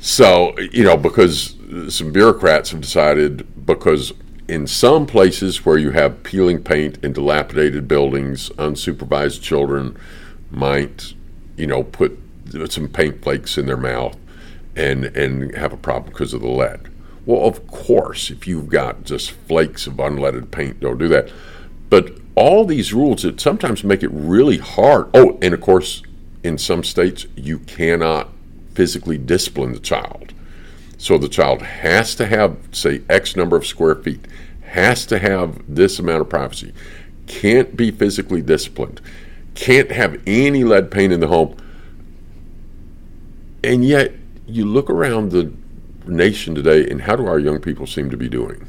So, 0.00 0.58
you 0.58 0.82
know, 0.82 0.96
because 0.96 1.54
some 1.88 2.10
bureaucrats 2.12 2.70
have 2.70 2.80
decided, 2.80 3.66
because 3.66 4.12
in 4.50 4.66
some 4.66 5.06
places 5.06 5.64
where 5.64 5.78
you 5.78 5.92
have 5.92 6.24
peeling 6.24 6.60
paint 6.60 6.98
in 7.04 7.12
dilapidated 7.12 7.86
buildings, 7.86 8.50
unsupervised 8.50 9.40
children 9.40 9.96
might, 10.50 11.14
you 11.56 11.68
know, 11.68 11.84
put 11.84 12.18
some 12.68 12.88
paint 12.88 13.22
flakes 13.22 13.56
in 13.56 13.66
their 13.66 13.76
mouth 13.76 14.16
and, 14.74 15.04
and 15.16 15.54
have 15.54 15.72
a 15.72 15.76
problem 15.76 16.12
because 16.12 16.34
of 16.34 16.40
the 16.40 16.48
lead. 16.48 16.90
Well, 17.24 17.46
of 17.46 17.64
course, 17.68 18.28
if 18.28 18.48
you've 18.48 18.68
got 18.68 19.04
just 19.04 19.30
flakes 19.30 19.86
of 19.86 19.94
unleaded 19.94 20.50
paint, 20.50 20.80
don't 20.80 20.98
do 20.98 21.06
that. 21.06 21.30
But 21.88 22.18
all 22.34 22.64
these 22.64 22.92
rules 22.92 23.22
that 23.22 23.40
sometimes 23.40 23.84
make 23.84 24.02
it 24.02 24.10
really 24.12 24.58
hard. 24.58 25.10
Oh, 25.14 25.38
and 25.40 25.54
of 25.54 25.60
course, 25.60 26.02
in 26.42 26.58
some 26.58 26.82
states, 26.82 27.24
you 27.36 27.60
cannot 27.60 28.30
physically 28.74 29.16
discipline 29.16 29.74
the 29.74 29.78
child. 29.78 30.34
So 31.00 31.16
the 31.16 31.30
child 31.30 31.62
has 31.62 32.14
to 32.16 32.26
have, 32.26 32.58
say, 32.72 33.00
X 33.08 33.34
number 33.34 33.56
of 33.56 33.66
square 33.66 33.94
feet, 33.94 34.26
has 34.60 35.06
to 35.06 35.18
have 35.18 35.58
this 35.66 35.98
amount 35.98 36.20
of 36.20 36.28
privacy, 36.28 36.74
can't 37.26 37.74
be 37.74 37.90
physically 37.90 38.42
disciplined, 38.42 39.00
can't 39.54 39.90
have 39.90 40.20
any 40.26 40.62
lead 40.62 40.90
paint 40.90 41.14
in 41.14 41.20
the 41.20 41.28
home. 41.28 41.56
And 43.64 43.82
yet, 43.82 44.12
you 44.46 44.66
look 44.66 44.90
around 44.90 45.30
the 45.30 45.50
nation 46.04 46.54
today, 46.54 46.86
and 46.86 47.00
how 47.00 47.16
do 47.16 47.24
our 47.24 47.38
young 47.38 47.62
people 47.62 47.86
seem 47.86 48.10
to 48.10 48.18
be 48.18 48.28
doing? 48.28 48.68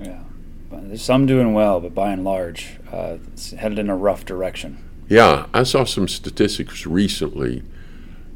Yeah, 0.00 0.22
there's 0.70 1.02
some 1.02 1.26
doing 1.26 1.52
well, 1.52 1.78
but 1.78 1.94
by 1.94 2.10
and 2.10 2.24
large, 2.24 2.78
uh, 2.90 3.18
it's 3.34 3.50
headed 3.50 3.78
in 3.78 3.90
a 3.90 3.96
rough 3.96 4.24
direction. 4.24 4.78
Yeah, 5.10 5.44
I 5.52 5.64
saw 5.64 5.84
some 5.84 6.08
statistics 6.08 6.86
recently 6.86 7.64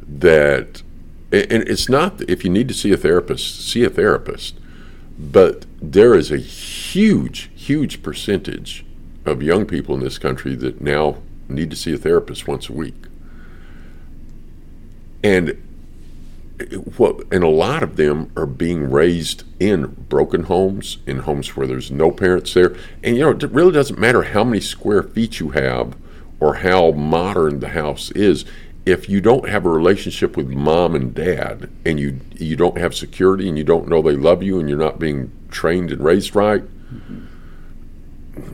that, 0.06 0.82
and 1.32 1.66
it's 1.68 1.88
not 1.88 2.20
if 2.28 2.44
you 2.44 2.50
need 2.50 2.68
to 2.68 2.74
see 2.74 2.92
a 2.92 2.96
therapist, 2.96 3.66
see 3.68 3.84
a 3.84 3.90
therapist, 3.90 4.58
but 5.18 5.64
there 5.80 6.14
is 6.14 6.30
a 6.30 6.38
huge, 6.38 7.50
huge 7.54 8.02
percentage 8.02 8.84
of 9.24 9.42
young 9.42 9.66
people 9.66 9.94
in 9.94 10.00
this 10.02 10.18
country 10.18 10.54
that 10.56 10.80
now 10.80 11.16
need 11.48 11.70
to 11.70 11.76
see 11.76 11.92
a 11.92 11.98
therapist 11.98 12.46
once 12.46 12.68
a 12.68 12.72
week. 12.72 12.94
And 15.22 15.62
what 16.96 17.24
and 17.32 17.42
a 17.42 17.48
lot 17.48 17.82
of 17.82 17.96
them 17.96 18.30
are 18.36 18.46
being 18.46 18.90
raised 18.90 19.44
in 19.58 19.86
broken 20.08 20.44
homes, 20.44 20.98
in 21.06 21.20
homes 21.20 21.56
where 21.56 21.66
there's 21.66 21.90
no 21.90 22.10
parents 22.10 22.54
there. 22.54 22.76
And 23.02 23.16
you 23.16 23.22
know, 23.22 23.30
it 23.30 23.42
really 23.44 23.72
doesn't 23.72 23.98
matter 23.98 24.22
how 24.22 24.44
many 24.44 24.60
square 24.60 25.02
feet 25.02 25.40
you 25.40 25.50
have 25.50 25.96
or 26.40 26.56
how 26.56 26.90
modern 26.92 27.60
the 27.60 27.70
house 27.70 28.10
is 28.12 28.44
if 28.84 29.08
you 29.08 29.20
don't 29.20 29.48
have 29.48 29.64
a 29.64 29.68
relationship 29.68 30.36
with 30.36 30.48
mom 30.48 30.94
and 30.94 31.14
dad 31.14 31.70
and 31.84 32.00
you 32.00 32.18
you 32.34 32.56
don't 32.56 32.78
have 32.78 32.94
security 32.94 33.48
and 33.48 33.56
you 33.56 33.64
don't 33.64 33.88
know 33.88 34.02
they 34.02 34.16
love 34.16 34.42
you 34.42 34.58
and 34.58 34.68
you're 34.68 34.78
not 34.78 34.98
being 34.98 35.30
trained 35.50 35.90
and 35.90 36.02
raised 36.02 36.34
right 36.34 36.62
mm-hmm. 36.62 37.24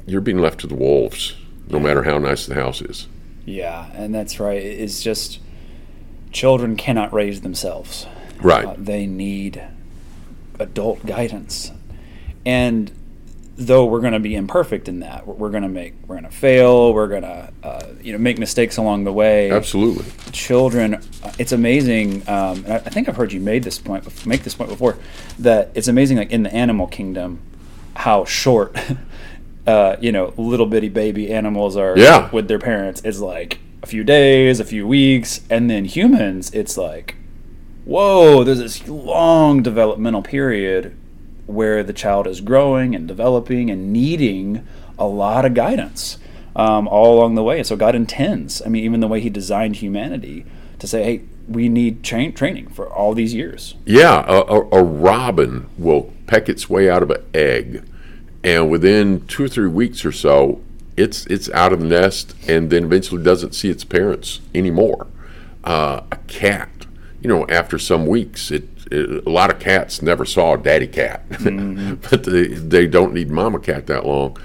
you're 0.06 0.20
being 0.20 0.38
left 0.38 0.60
to 0.60 0.66
the 0.66 0.74
wolves 0.74 1.34
no 1.68 1.78
matter 1.78 2.02
how 2.02 2.18
nice 2.18 2.46
the 2.46 2.54
house 2.54 2.80
is. 2.80 3.06
Yeah 3.44 3.90
and 3.94 4.14
that's 4.14 4.38
right. 4.40 4.62
It's 4.62 5.02
just 5.02 5.40
children 6.30 6.76
cannot 6.76 7.12
raise 7.12 7.40
themselves. 7.40 8.06
Right. 8.40 8.66
Uh, 8.66 8.74
they 8.76 9.06
need 9.06 9.62
adult 10.58 11.04
guidance. 11.06 11.72
And 12.44 12.92
though 13.60 13.84
we're 13.84 14.00
going 14.00 14.12
to 14.12 14.20
be 14.20 14.36
imperfect 14.36 14.88
in 14.88 15.00
that 15.00 15.26
we're 15.26 15.50
going 15.50 15.64
to 15.64 15.68
make 15.68 15.92
we're 16.06 16.14
going 16.14 16.30
to 16.30 16.30
fail 16.30 16.94
we're 16.94 17.08
going 17.08 17.22
to 17.22 17.52
uh, 17.64 17.86
you 18.00 18.12
know 18.12 18.18
make 18.18 18.38
mistakes 18.38 18.76
along 18.76 19.02
the 19.04 19.12
way. 19.12 19.50
Absolutely. 19.50 20.04
Children 20.30 20.94
uh, 20.94 21.32
it's 21.38 21.52
amazing 21.52 22.26
um, 22.28 22.64
i 22.68 22.78
think 22.78 23.08
i've 23.08 23.16
heard 23.16 23.32
you 23.32 23.40
made 23.40 23.64
this 23.64 23.78
point 23.78 24.26
make 24.26 24.44
this 24.44 24.54
point 24.54 24.70
before 24.70 24.96
that 25.38 25.70
it's 25.74 25.88
amazing 25.88 26.16
like 26.16 26.30
in 26.30 26.44
the 26.44 26.54
animal 26.54 26.86
kingdom 26.86 27.40
how 27.96 28.24
short 28.24 28.76
uh, 29.66 29.96
you 30.00 30.12
know 30.12 30.32
little 30.36 30.66
bitty 30.66 30.88
baby 30.88 31.32
animals 31.32 31.76
are 31.76 31.98
yeah. 31.98 32.30
with 32.30 32.48
their 32.48 32.58
parents. 32.58 33.02
It's 33.04 33.18
like 33.18 33.58
a 33.82 33.86
few 33.86 34.04
days 34.04 34.60
a 34.60 34.64
few 34.64 34.86
weeks 34.86 35.40
and 35.48 35.70
then 35.70 35.84
humans 35.84 36.52
it's 36.52 36.76
like 36.76 37.14
whoa 37.84 38.42
there's 38.42 38.58
this 38.58 38.88
long 38.88 39.62
developmental 39.62 40.20
period 40.20 40.97
where 41.48 41.82
the 41.82 41.92
child 41.92 42.26
is 42.26 42.40
growing 42.40 42.94
and 42.94 43.08
developing 43.08 43.70
and 43.70 43.92
needing 43.92 44.66
a 44.98 45.06
lot 45.06 45.44
of 45.44 45.54
guidance 45.54 46.18
um, 46.54 46.86
all 46.86 47.18
along 47.18 47.34
the 47.34 47.42
way. 47.42 47.58
And 47.58 47.66
so 47.66 47.74
God 47.74 47.94
intends, 47.94 48.60
I 48.64 48.68
mean, 48.68 48.84
even 48.84 49.00
the 49.00 49.08
way 49.08 49.20
He 49.20 49.30
designed 49.30 49.76
humanity 49.76 50.44
to 50.78 50.86
say, 50.86 51.02
hey, 51.02 51.22
we 51.48 51.68
need 51.68 52.04
tra- 52.04 52.30
training 52.30 52.68
for 52.68 52.86
all 52.92 53.14
these 53.14 53.32
years. 53.32 53.74
Yeah, 53.86 54.24
a, 54.28 54.60
a, 54.60 54.82
robin 54.82 55.68
will 55.78 56.12
peck 56.26 56.48
its 56.48 56.68
way 56.68 56.90
out 56.90 57.02
of 57.02 57.10
an 57.10 57.24
egg, 57.32 57.84
and 58.44 58.70
within 58.70 59.26
two 59.26 59.44
or 59.44 59.48
three 59.48 59.68
weeks 59.68 60.04
or 60.04 60.12
so, 60.12 60.60
it's 60.96 61.26
it's 61.26 61.48
out 61.50 61.72
of 61.72 61.80
the 61.80 61.86
nest, 61.86 62.34
and 62.46 62.70
then 62.70 62.84
eventually 62.84 63.22
doesn't 63.22 63.54
see 63.54 63.70
its 63.70 63.84
parents 63.84 64.40
anymore. 64.54 65.06
Uh, 65.64 66.02
a 66.12 66.16
cat, 66.26 66.86
you 67.22 67.28
know, 67.28 67.46
after 67.48 67.78
some 67.78 68.06
weeks, 68.06 68.50
it 68.50 68.68
a 68.90 69.28
lot 69.28 69.50
of 69.50 69.58
cats 69.58 70.02
never 70.02 70.24
saw 70.24 70.54
a 70.54 70.58
daddy 70.58 70.86
cat, 70.86 71.28
mm-hmm. 71.30 71.94
but 72.10 72.24
they, 72.24 72.48
they 72.48 72.86
don't 72.86 73.12
need 73.12 73.30
mama 73.30 73.58
cat 73.58 73.86
that 73.86 74.06
long. 74.06 74.36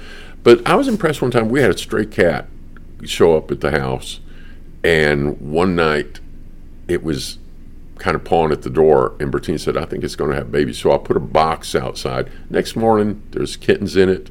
But 0.43 0.67
I 0.67 0.75
was 0.75 0.87
impressed 0.87 1.21
one 1.21 1.31
time. 1.31 1.49
We 1.49 1.61
had 1.61 1.71
a 1.71 1.77
stray 1.77 2.05
cat 2.05 2.47
show 3.05 3.37
up 3.37 3.51
at 3.51 3.61
the 3.61 3.71
house, 3.71 4.19
and 4.83 5.39
one 5.39 5.75
night 5.75 6.19
it 6.87 7.03
was 7.03 7.39
kind 7.97 8.15
of 8.15 8.23
pawing 8.23 8.51
at 8.51 8.63
the 8.63 8.69
door, 8.69 9.15
and 9.19 9.31
Bertine 9.31 9.59
said, 9.59 9.77
I 9.77 9.85
think 9.85 10.03
it's 10.03 10.15
going 10.15 10.31
to 10.31 10.35
have 10.35 10.51
babies. 10.51 10.79
So 10.79 10.91
I 10.91 10.97
put 10.97 11.15
a 11.15 11.21
box 11.21 11.73
outside. 11.73 12.29
Next 12.49 12.75
morning, 12.75 13.23
there's 13.31 13.55
kittens 13.55 13.95
in 13.95 14.09
it. 14.09 14.29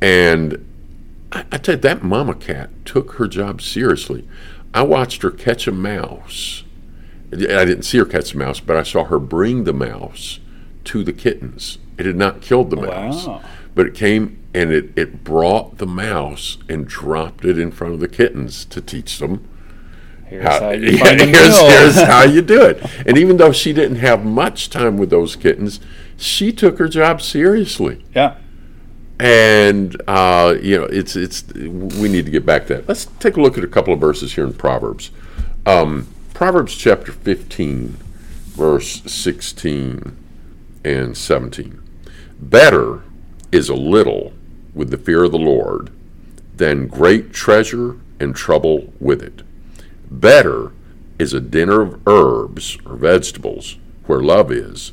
And 0.00 0.66
I, 1.30 1.44
I 1.52 1.58
tell 1.58 1.76
you, 1.76 1.80
that 1.82 2.02
mama 2.02 2.34
cat 2.34 2.70
took 2.84 3.12
her 3.12 3.28
job 3.28 3.62
seriously. 3.62 4.26
I 4.74 4.82
watched 4.82 5.22
her 5.22 5.30
catch 5.30 5.68
a 5.68 5.72
mouse 5.72 6.64
I 7.32 7.64
didn't 7.64 7.82
see 7.82 7.98
her 7.98 8.04
catch 8.04 8.32
the 8.32 8.38
mouse, 8.38 8.60
but 8.60 8.76
I 8.76 8.82
saw 8.82 9.04
her 9.04 9.18
bring 9.18 9.64
the 9.64 9.72
mouse 9.72 10.40
to 10.84 11.04
the 11.04 11.12
kittens. 11.12 11.78
It 11.96 12.06
had 12.06 12.16
not 12.16 12.40
killed 12.40 12.70
the 12.70 12.76
mouse, 12.76 13.26
wow. 13.26 13.42
but 13.74 13.86
it 13.86 13.94
came 13.94 14.42
and 14.52 14.72
it, 14.72 14.90
it 14.96 15.22
brought 15.22 15.78
the 15.78 15.86
mouse 15.86 16.58
and 16.68 16.86
dropped 16.86 17.44
it 17.44 17.58
in 17.58 17.70
front 17.70 17.94
of 17.94 18.00
the 18.00 18.08
kittens 18.08 18.64
to 18.66 18.80
teach 18.80 19.18
them. 19.18 19.46
Here's 20.26 20.44
how, 20.44 20.60
how 20.60 20.70
you 20.70 20.98
find 21.04 21.20
here's, 21.20 21.58
here's 21.58 22.02
how 22.02 22.22
you 22.22 22.42
do 22.42 22.62
it. 22.64 22.84
And 23.06 23.16
even 23.16 23.36
though 23.36 23.52
she 23.52 23.72
didn't 23.72 23.98
have 23.98 24.24
much 24.24 24.70
time 24.70 24.96
with 24.96 25.10
those 25.10 25.36
kittens, 25.36 25.80
she 26.16 26.52
took 26.52 26.78
her 26.78 26.88
job 26.88 27.22
seriously. 27.22 28.04
Yeah. 28.14 28.36
And 29.18 30.00
uh, 30.08 30.54
you 30.62 30.78
know, 30.78 30.84
it's 30.84 31.14
it's 31.14 31.44
we 31.52 32.08
need 32.08 32.24
to 32.24 32.30
get 32.30 32.46
back 32.46 32.66
to 32.68 32.76
that. 32.76 32.88
Let's 32.88 33.04
take 33.18 33.36
a 33.36 33.40
look 33.42 33.58
at 33.58 33.64
a 33.64 33.68
couple 33.68 33.92
of 33.92 34.00
verses 34.00 34.32
here 34.32 34.44
in 34.44 34.54
Proverbs. 34.54 35.10
Um, 35.66 36.08
Proverbs 36.40 36.74
chapter 36.74 37.12
15, 37.12 37.98
verse 38.46 39.02
16 39.02 40.16
and 40.82 41.14
17. 41.14 41.82
Better 42.40 43.02
is 43.52 43.68
a 43.68 43.74
little 43.74 44.32
with 44.72 44.88
the 44.88 44.96
fear 44.96 45.24
of 45.24 45.32
the 45.32 45.38
Lord 45.38 45.90
than 46.56 46.86
great 46.86 47.34
treasure 47.34 47.98
and 48.18 48.34
trouble 48.34 48.90
with 48.98 49.22
it. 49.22 49.42
Better 50.10 50.72
is 51.18 51.34
a 51.34 51.40
dinner 51.40 51.82
of 51.82 52.00
herbs 52.06 52.78
or 52.86 52.96
vegetables 52.96 53.76
where 54.06 54.22
love 54.22 54.50
is 54.50 54.92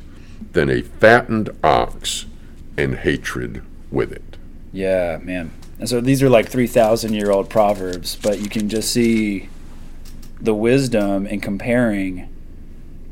than 0.52 0.68
a 0.68 0.82
fattened 0.82 1.48
ox 1.64 2.26
and 2.76 2.96
hatred 2.96 3.62
with 3.90 4.12
it. 4.12 4.36
Yeah, 4.70 5.18
man. 5.22 5.52
And 5.78 5.88
so 5.88 6.02
these 6.02 6.22
are 6.22 6.28
like 6.28 6.50
3,000 6.50 7.14
year 7.14 7.30
old 7.30 7.48
proverbs, 7.48 8.16
but 8.16 8.38
you 8.38 8.50
can 8.50 8.68
just 8.68 8.92
see 8.92 9.48
the 10.40 10.54
wisdom 10.54 11.26
in 11.26 11.40
comparing 11.40 12.28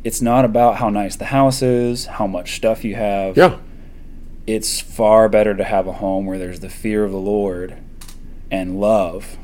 it's 0.06 0.22
not 0.22 0.44
about 0.44 0.76
how 0.76 0.88
nice 0.88 1.16
the 1.16 1.24
house 1.24 1.62
is, 1.62 2.06
how 2.06 2.28
much 2.28 2.54
stuff 2.54 2.84
you 2.84 2.94
have. 2.94 3.36
Yeah. 3.36 3.58
It's 4.46 4.80
far 4.80 5.28
better 5.28 5.52
to 5.52 5.64
have 5.64 5.88
a 5.88 5.94
home 5.94 6.26
where 6.26 6.38
there's 6.38 6.60
the 6.60 6.68
fear 6.68 7.04
of 7.04 7.10
the 7.10 7.18
Lord 7.18 7.76
and 8.48 8.78
love 8.78 9.36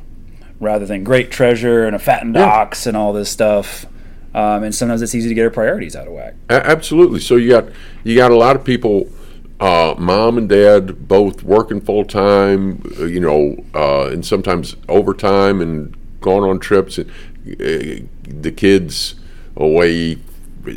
rather 0.60 0.86
than 0.86 1.02
great 1.02 1.32
treasure 1.32 1.84
and 1.84 1.96
a 1.96 1.98
fattened 1.98 2.36
yeah. 2.36 2.44
ox 2.44 2.86
and 2.86 2.96
all 2.96 3.12
this 3.12 3.28
stuff. 3.28 3.86
Um, 4.34 4.62
and 4.62 4.72
sometimes 4.72 5.02
it's 5.02 5.16
easy 5.16 5.28
to 5.28 5.34
get 5.34 5.42
our 5.42 5.50
priorities 5.50 5.96
out 5.96 6.06
of 6.06 6.12
whack. 6.12 6.34
A- 6.48 6.64
absolutely. 6.64 7.18
So 7.18 7.34
you 7.34 7.50
got 7.50 7.64
you 8.04 8.14
got 8.14 8.30
a 8.30 8.36
lot 8.36 8.54
of 8.54 8.62
people, 8.62 9.10
uh, 9.58 9.96
mom 9.98 10.38
and 10.38 10.48
dad 10.48 11.08
both 11.08 11.42
working 11.42 11.80
full 11.80 12.04
time, 12.04 12.82
you 13.00 13.18
know, 13.18 13.64
uh, 13.74 14.12
and 14.12 14.24
sometimes 14.24 14.76
overtime 14.88 15.60
and 15.60 15.96
going 16.20 16.48
on 16.48 16.60
trips. 16.60 16.98
And 16.98 17.10
the 17.44 18.52
kids 18.56 19.14
away 19.56 20.18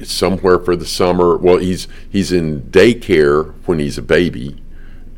somewhere 0.04 0.60
for 0.60 0.76
the 0.76 0.86
summer. 0.86 1.38
Well, 1.38 1.58
he's 1.58 1.88
he's 2.10 2.32
in 2.32 2.62
daycare 2.64 3.54
when 3.66 3.80
he's 3.80 3.98
a 3.98 4.02
baby, 4.02 4.62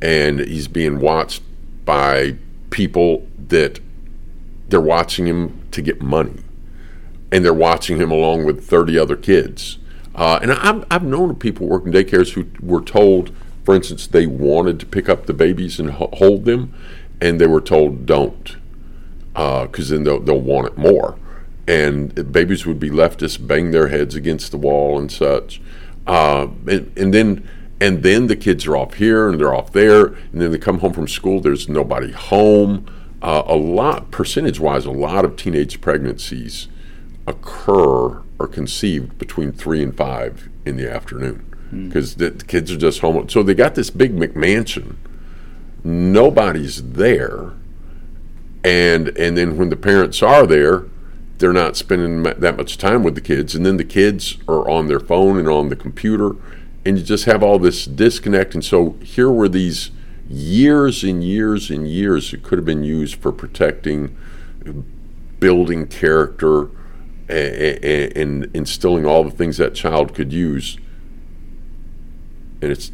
and 0.02 0.40
he's 0.40 0.68
being 0.68 1.00
watched 1.00 1.42
by 1.86 2.36
people 2.70 3.28
that 3.48 3.80
they're 4.68 4.82
watching 4.82 5.26
him 5.28 5.62
to 5.72 5.82
get 5.82 6.02
money. 6.02 6.44
and 7.32 7.44
they're 7.44 7.54
watching 7.54 7.98
him 7.98 8.12
along 8.12 8.46
with 8.46 8.64
30 8.64 8.98
other 8.98 9.16
kids. 9.16 9.78
Uh, 10.16 10.40
and 10.42 10.52
I've, 10.52 10.86
I've 10.90 11.04
known 11.04 11.36
people 11.36 11.68
working 11.68 11.92
daycares 11.92 12.34
who 12.34 12.46
were 12.62 12.82
told, 12.82 13.32
for 13.64 13.76
instance, 13.76 14.08
they 14.08 14.26
wanted 14.26 14.80
to 14.80 14.86
pick 14.86 15.10
up 15.10 15.26
the 15.26 15.34
babies 15.34 15.80
and 15.80 15.92
hold 15.92 16.46
them, 16.46 16.74
and 17.22 17.40
they 17.40 17.48
were 17.48 17.62
told 17.62 18.06
don't, 18.06 18.56
because 19.34 19.92
uh, 19.92 19.96
then 19.96 20.04
they'll, 20.04 20.20
they'll 20.20 20.40
want 20.40 20.68
it 20.68 20.78
more. 20.78 21.18
And 21.68 22.32
babies 22.32 22.66
would 22.66 22.80
be 22.80 22.90
left 22.90 23.20
to 23.20 23.42
bang 23.42 23.72
their 23.72 23.90
heads 23.90 24.16
against 24.16 24.52
the 24.52 24.58
wall 24.58 24.98
and 24.98 25.12
such. 25.12 25.62
Uh, 26.06 26.48
and, 26.68 26.98
and 26.98 27.14
then 27.14 27.50
and 27.80 28.02
then 28.02 28.28
the 28.28 28.36
kids 28.36 28.66
are 28.66 28.76
off 28.76 28.96
here 28.96 29.30
and 29.30 29.40
they're 29.40 29.54
off 29.54 29.72
there, 29.72 30.06
and 30.06 30.42
then 30.42 30.52
they 30.52 30.58
come 30.58 30.80
home 30.80 30.94
from 30.94 31.08
school. 31.08 31.40
There's 31.40 31.70
nobody 31.70 32.12
home. 32.12 32.88
Uh, 33.22 33.44
a 33.46 33.56
lot, 33.56 34.12
percentage 34.12 34.60
wise, 34.60 34.86
a 34.86 34.92
lot 34.92 35.26
of 35.26 35.36
teenage 35.36 35.82
pregnancies 35.82 36.68
occur 37.26 38.22
or 38.40 38.48
conceived 38.48 39.18
between 39.18 39.52
three 39.52 39.84
and 39.84 39.96
five 39.96 40.50
in 40.66 40.78
the 40.78 40.90
afternoon 40.90 41.44
because 41.72 42.14
hmm. 42.14 42.24
mm. 42.24 42.40
the 42.40 42.46
kids 42.46 42.72
are 42.72 42.78
just 42.78 43.00
home. 43.00 43.28
So 43.30 43.44
they 43.44 43.54
got 43.54 43.76
this 43.76 43.90
big 43.90 44.16
McMansion. 44.16 44.96
Nobody's 45.84 46.92
there, 46.92 47.54
and 48.64 49.10
and 49.10 49.38
then 49.38 49.58
when 49.58 49.70
the 49.70 49.76
parents 49.76 50.22
are 50.24 50.46
there, 50.46 50.86
they're 51.38 51.54
not 51.54 51.78
spending 51.78 52.24
that 52.24 52.58
much 52.58 52.78
time 52.78 53.04
with 53.04 53.16
the 53.16 53.22
kids, 53.22 53.54
and 53.54 53.66
then 53.66 53.78
the 53.78 53.84
kids 53.84 54.38
are 54.48 54.70
on 54.70 54.88
their 54.88 55.00
phone 55.00 55.38
and 55.38 55.48
on 55.48 55.70
the 55.70 55.76
computer, 55.76 56.36
and 56.86 56.98
you 56.98 57.04
just 57.04 57.26
have 57.26 57.44
all 57.44 57.60
this 57.60 57.86
disconnect. 57.86 58.54
And 58.54 58.64
so 58.64 58.96
here 59.04 59.30
were 59.30 59.50
these 59.50 59.92
years 60.30 61.04
and 61.04 61.24
years 61.24 61.70
and 61.70 61.88
years 61.88 62.32
that 62.32 62.44
could 62.44 62.58
have 62.58 62.66
been 62.66 62.84
used 62.84 63.16
for 63.16 63.32
protecting, 63.32 64.18
building 65.40 65.88
character, 65.88 66.70
and, 67.30 68.50
instilling 68.54 69.06
all 69.06 69.24
the 69.24 69.32
things 69.32 69.58
that 69.58 69.76
child 69.76 70.16
could 70.16 70.32
use, 70.34 70.78
and 72.62 72.72
it's 72.72 72.92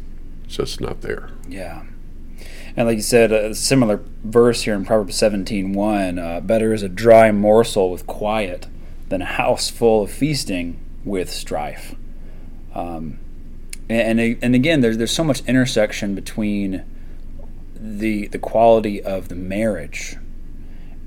just 0.48 0.80
not 0.80 1.00
there. 1.00 1.30
Yeah. 1.48 1.84
And 2.76 2.88
like 2.88 2.96
you 2.96 3.02
said, 3.02 3.30
a 3.30 3.54
similar 3.54 4.00
verse 4.24 4.62
here 4.62 4.74
in 4.74 4.84
Proverbs 4.84 5.16
17 5.16 5.72
1 5.72 6.18
uh, 6.18 6.40
Better 6.40 6.72
is 6.72 6.82
a 6.82 6.88
dry 6.88 7.30
morsel 7.30 7.90
with 7.90 8.06
quiet 8.06 8.66
than 9.08 9.22
a 9.22 9.26
house 9.26 9.70
full 9.70 10.02
of 10.02 10.10
feasting 10.10 10.80
with 11.04 11.30
strife. 11.30 11.94
Um, 12.74 13.18
and, 13.88 14.18
and, 14.18 14.38
and 14.42 14.54
again, 14.54 14.80
there's, 14.80 14.98
there's 14.98 15.12
so 15.12 15.22
much 15.22 15.42
intersection 15.46 16.14
between 16.14 16.84
the, 17.74 18.26
the 18.28 18.38
quality 18.38 19.02
of 19.02 19.28
the 19.28 19.34
marriage 19.34 20.16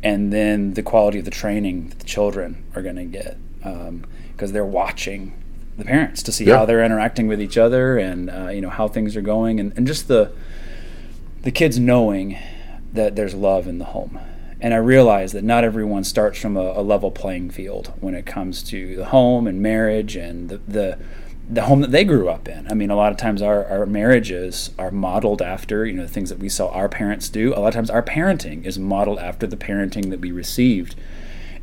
and 0.03 0.31
then 0.31 0.75
the 0.75 0.83
quality 0.83 1.19
of 1.19 1.25
the 1.25 1.31
training 1.31 1.89
that 1.89 1.99
the 1.99 2.05
children 2.05 2.63
are 2.75 2.81
going 2.81 2.95
to 2.95 3.05
get 3.05 3.37
because 3.61 4.49
um, 4.49 4.53
they're 4.53 4.65
watching 4.65 5.43
the 5.77 5.83
parents 5.85 6.23
to 6.23 6.31
see 6.31 6.45
yeah. 6.45 6.57
how 6.57 6.65
they're 6.65 6.83
interacting 6.83 7.27
with 7.27 7.41
each 7.41 7.57
other 7.57 7.97
and 7.97 8.29
uh, 8.29 8.47
you 8.47 8.61
know 8.61 8.69
how 8.69 8.87
things 8.87 9.15
are 9.15 9.21
going 9.21 9.59
and, 9.59 9.73
and 9.75 9.85
just 9.85 10.07
the 10.07 10.31
the 11.47 11.51
kids 11.53 11.79
knowing 11.79 12.37
that 12.91 13.15
there's 13.15 13.33
love 13.33 13.67
in 13.67 13.77
the 13.77 13.85
home 13.85 14.19
and 14.59 14.73
I 14.73 14.77
realize 14.77 15.31
that 15.31 15.45
not 15.45 15.63
everyone 15.63 16.03
starts 16.03 16.41
from 16.41 16.57
a, 16.57 16.73
a 16.73 16.81
level 16.81 17.09
playing 17.09 17.51
field 17.51 17.93
when 18.01 18.15
it 18.15 18.25
comes 18.25 18.61
to 18.63 18.97
the 18.97 19.05
home 19.05 19.47
and 19.47 19.61
marriage 19.61 20.17
and 20.17 20.49
the, 20.49 20.57
the 20.67 20.99
the 21.49 21.61
home 21.61 21.79
that 21.79 21.91
they 21.91 22.03
grew 22.03 22.27
up 22.27 22.49
in. 22.49 22.69
I 22.69 22.73
mean, 22.73 22.89
a 22.89 22.97
lot 22.97 23.13
of 23.13 23.17
times 23.17 23.41
our, 23.41 23.63
our 23.67 23.85
marriages 23.85 24.71
are 24.77 24.91
modeled 24.91 25.41
after, 25.41 25.85
you 25.85 25.93
know, 25.93 26.01
the 26.01 26.09
things 26.09 26.27
that 26.27 26.39
we 26.39 26.49
saw 26.49 26.67
our 26.71 26.89
parents 26.89 27.29
do. 27.29 27.53
A 27.53 27.59
lot 27.61 27.69
of 27.69 27.73
times 27.75 27.89
our 27.89 28.03
parenting 28.03 28.65
is 28.65 28.77
modeled 28.77 29.19
after 29.19 29.47
the 29.47 29.55
parenting 29.55 30.09
that 30.09 30.19
we 30.19 30.33
received. 30.33 30.95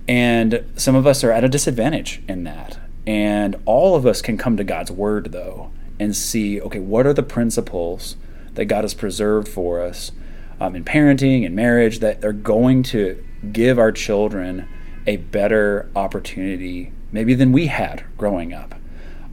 And 0.08 0.64
some 0.74 0.94
of 0.94 1.06
us 1.06 1.22
are 1.22 1.30
at 1.30 1.44
a 1.44 1.50
disadvantage 1.50 2.22
in 2.26 2.44
that. 2.44 2.78
And 3.06 3.56
all 3.66 3.94
of 3.94 4.06
us 4.06 4.22
can 4.22 4.38
come 4.38 4.56
to 4.56 4.64
God's 4.64 4.90
word, 4.90 5.32
though, 5.32 5.70
and 6.00 6.16
see, 6.16 6.58
okay, 6.62 6.80
what 6.80 7.06
are 7.06 7.12
the 7.12 7.22
principles 7.22 8.16
that 8.54 8.66
God 8.66 8.84
has 8.84 8.94
preserved 8.94 9.48
for 9.48 9.80
us 9.80 10.12
um, 10.60 10.74
in 10.74 10.84
parenting 10.84 11.44
and 11.44 11.54
marriage 11.54 11.98
that 11.98 12.24
are 12.24 12.32
going 12.32 12.82
to 12.84 13.24
give 13.52 13.78
our 13.78 13.92
children 13.92 14.68
a 15.06 15.16
better 15.18 15.90
opportunity, 15.94 16.92
maybe 17.12 17.34
than 17.34 17.52
we 17.52 17.66
had 17.66 18.04
growing 18.16 18.52
up 18.52 18.74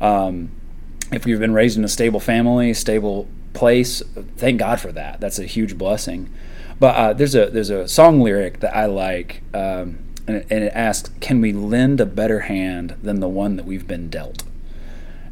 um, 0.01 0.51
if 1.11 1.25
you've 1.25 1.39
been 1.39 1.53
raised 1.53 1.77
in 1.77 1.85
a 1.85 1.89
stable 1.89 2.19
family, 2.19 2.73
stable 2.73 3.27
place, 3.53 4.01
thank 4.37 4.59
God 4.59 4.79
for 4.81 4.91
that. 4.91 5.21
That's 5.21 5.39
a 5.39 5.45
huge 5.45 5.77
blessing. 5.77 6.33
But 6.79 6.95
uh, 6.95 7.13
there's 7.13 7.35
a 7.35 7.45
there's 7.51 7.69
a 7.69 7.87
song 7.87 8.21
lyric 8.21 8.59
that 8.61 8.75
I 8.75 8.87
like, 8.87 9.43
um, 9.53 9.99
and, 10.27 10.37
it, 10.37 10.47
and 10.49 10.63
it 10.63 10.73
asks, 10.73 11.11
"Can 11.19 11.39
we 11.39 11.53
lend 11.53 12.01
a 12.01 12.07
better 12.07 12.41
hand 12.41 12.97
than 13.03 13.19
the 13.19 13.29
one 13.29 13.55
that 13.57 13.65
we've 13.65 13.87
been 13.87 14.09
dealt?" 14.09 14.43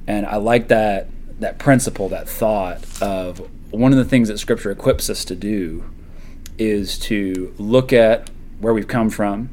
And 0.06 0.28
I 0.28 0.36
like 0.36 0.67
that 0.67 1.10
that 1.39 1.58
principle, 1.58 2.08
that 2.10 2.30
thought 2.30 2.86
of 3.02 3.49
one 3.71 3.91
of 3.91 3.97
the 3.97 4.05
things 4.05 4.27
that 4.27 4.38
Scripture 4.38 4.71
equips 4.71 5.10
us 5.10 5.25
to 5.25 5.36
do 5.36 5.84
is 6.58 6.97
to 6.99 7.53
look 7.58 7.93
at 7.93 8.29
where 8.60 8.73
we've 8.73 8.88
come 8.88 9.10
from 9.10 9.49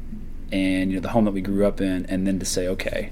and 0.51 0.91
you 0.91 0.97
know 0.97 1.01
the 1.01 1.09
home 1.09 1.25
that 1.25 1.31
we 1.31 1.41
grew 1.41 1.65
up 1.65 1.81
in, 1.81 2.05
and 2.05 2.25
then 2.25 2.39
to 2.39 2.45
say, 2.45 2.67
okay, 2.67 3.11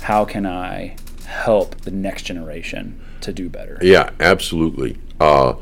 how 0.00 0.24
can 0.24 0.46
I 0.46 0.96
help 1.32 1.76
the 1.82 1.90
next 1.90 2.22
generation 2.22 3.00
to 3.22 3.32
do 3.32 3.48
better. 3.48 3.78
Yeah, 3.80 4.10
absolutely. 4.20 4.98
Uh, 5.18 5.54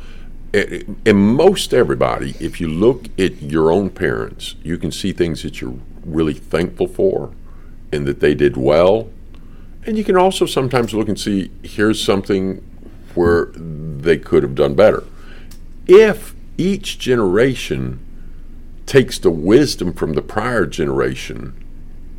and 0.52 1.16
most 1.16 1.72
everybody, 1.72 2.34
if 2.40 2.60
you 2.60 2.68
look 2.68 3.06
at 3.18 3.40
your 3.40 3.70
own 3.70 3.90
parents, 3.90 4.56
you 4.62 4.78
can 4.78 4.90
see 4.90 5.12
things 5.12 5.42
that 5.42 5.60
you're 5.60 5.78
really 6.04 6.34
thankful 6.34 6.88
for 6.88 7.32
and 7.92 8.06
that 8.06 8.20
they 8.20 8.34
did 8.34 8.56
well. 8.56 9.10
And 9.86 9.96
you 9.96 10.04
can 10.04 10.16
also 10.16 10.44
sometimes 10.46 10.92
look 10.92 11.08
and 11.08 11.18
see 11.18 11.50
here's 11.62 12.02
something 12.02 12.66
where 13.14 13.46
they 14.02 14.18
could 14.18 14.42
have 14.42 14.54
done 14.54 14.74
better. 14.74 15.04
If 15.86 16.34
each 16.56 16.98
generation 16.98 18.04
takes 18.86 19.18
the 19.18 19.30
wisdom 19.30 19.92
from 19.92 20.14
the 20.14 20.22
prior 20.22 20.66
generation 20.66 21.54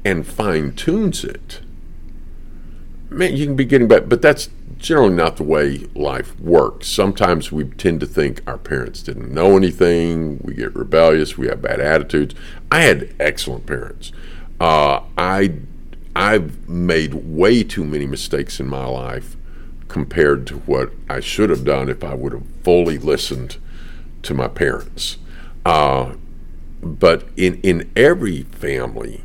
and 0.03 0.25
fine 0.25 0.73
tunes 0.73 1.23
it, 1.23 1.61
man, 3.09 3.35
you 3.35 3.45
can 3.45 3.55
be 3.55 3.65
getting 3.65 3.87
better, 3.87 4.05
but 4.05 4.21
that's 4.21 4.49
generally 4.77 5.13
not 5.13 5.37
the 5.37 5.43
way 5.43 5.85
life 5.93 6.37
works. 6.39 6.87
Sometimes 6.87 7.51
we 7.51 7.65
tend 7.65 7.99
to 7.99 8.07
think 8.07 8.41
our 8.47 8.57
parents 8.57 9.03
didn't 9.03 9.31
know 9.31 9.55
anything. 9.55 10.39
We 10.43 10.55
get 10.55 10.75
rebellious. 10.75 11.37
We 11.37 11.47
have 11.47 11.61
bad 11.61 11.79
attitudes. 11.79 12.33
I 12.71 12.81
had 12.81 13.13
excellent 13.19 13.67
parents. 13.67 14.11
Uh, 14.59 15.01
I 15.17 15.53
I've 16.15 16.67
made 16.67 17.13
way 17.13 17.63
too 17.63 17.85
many 17.85 18.05
mistakes 18.05 18.59
in 18.59 18.67
my 18.67 18.85
life 18.85 19.37
compared 19.91 20.47
to 20.47 20.59
what 20.59 20.93
I 21.09 21.19
should 21.19 21.49
have 21.49 21.65
done 21.65 21.89
if 21.89 22.03
I 22.03 22.13
would 22.13 22.31
have 22.31 22.47
fully 22.63 22.97
listened 22.97 23.57
to 24.23 24.33
my 24.33 24.47
parents. 24.47 25.17
Uh, 25.65 26.13
but 26.81 27.27
in 27.35 27.59
in 27.61 27.91
every 27.95 28.43
family, 28.43 29.21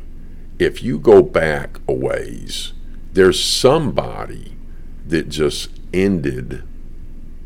if 0.59 0.83
you 0.83 0.99
go 0.99 1.23
back 1.23 1.79
a 1.87 1.93
ways 1.93 2.73
there's 3.17 3.43
somebody 3.43 4.55
that 5.07 5.27
just 5.27 5.71
ended 5.91 6.61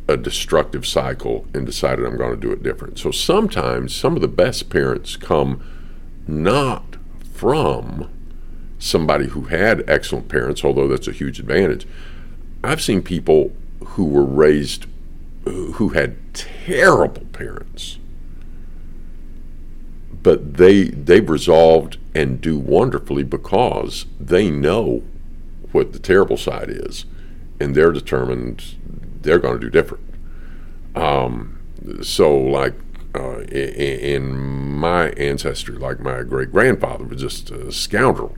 a 0.10 0.18
destructive 0.18 0.86
cycle 0.86 1.48
and 1.54 1.66
decided 1.66 2.04
I'm 2.04 2.18
going 2.18 2.36
to 2.36 2.48
do 2.48 2.52
it 2.52 2.62
different. 2.62 3.00
So 3.00 3.12
sometimes 3.12 3.96
some 3.96 4.18
of 4.18 4.22
the 4.22 4.28
best 4.28 4.70
parents 4.70 5.16
come 5.16 5.64
not 6.28 6.98
from 7.34 8.10
somebody 8.80 9.28
who 9.28 9.44
had 9.44 9.90
excellent 9.90 10.28
parents, 10.28 10.66
although 10.66 10.90
that's 10.90 11.08
a 11.08 11.14
huge 11.14 11.40
advantage. 11.40 11.88
I've 12.64 12.82
seen 12.82 13.02
people 13.02 13.52
who 13.84 14.06
were 14.06 14.26
raised 14.26 14.86
who 15.46 15.90
had 15.90 16.16
terrible 16.34 17.26
parents 17.34 17.98
but 20.24 20.56
they 20.56 20.84
they've 20.86 21.30
resolved 21.30 21.98
and 22.14 22.42
do 22.42 22.58
wonderfully 22.58 23.24
because 23.24 24.06
they 24.20 24.52
know 24.52 25.04
what 25.72 25.94
the 25.94 26.00
terrible 26.00 26.38
side 26.38 26.70
is, 26.70 27.06
and 27.60 27.76
they're 27.76 27.92
determined 27.92 28.76
they're 29.22 29.40
going 29.40 29.60
to 29.60 29.66
do 29.66 29.70
different. 29.70 30.04
Um, 30.96 31.60
so, 32.02 32.38
like 32.38 32.74
uh, 33.16 33.40
in, 33.42 33.70
in, 34.00 34.36
my 34.36 35.10
ancestry, 35.12 35.76
like 35.76 36.00
my 36.00 36.24
great 36.24 36.52
grandfather 36.52 37.06
was 37.06 37.22
just 37.22 37.50
a 37.52 37.72
scoundrel. 37.72 38.36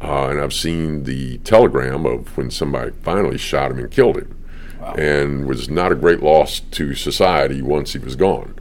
Uh, 0.00 0.28
and 0.28 0.40
I've 0.40 0.52
seen 0.52 1.04
the 1.04 1.38
telegram 1.38 2.04
of 2.04 2.36
when 2.36 2.50
somebody 2.50 2.92
finally 3.02 3.38
shot 3.38 3.70
him 3.70 3.78
and 3.78 3.90
killed 3.90 4.18
him, 4.18 4.44
wow. 4.80 4.94
and 4.94 5.46
was 5.46 5.70
not 5.70 5.92
a 5.92 5.94
great 5.94 6.22
loss 6.22 6.60
to 6.60 6.94
society 6.94 7.62
once 7.62 7.94
he 7.94 7.98
was 7.98 8.14
gone. 8.14 8.54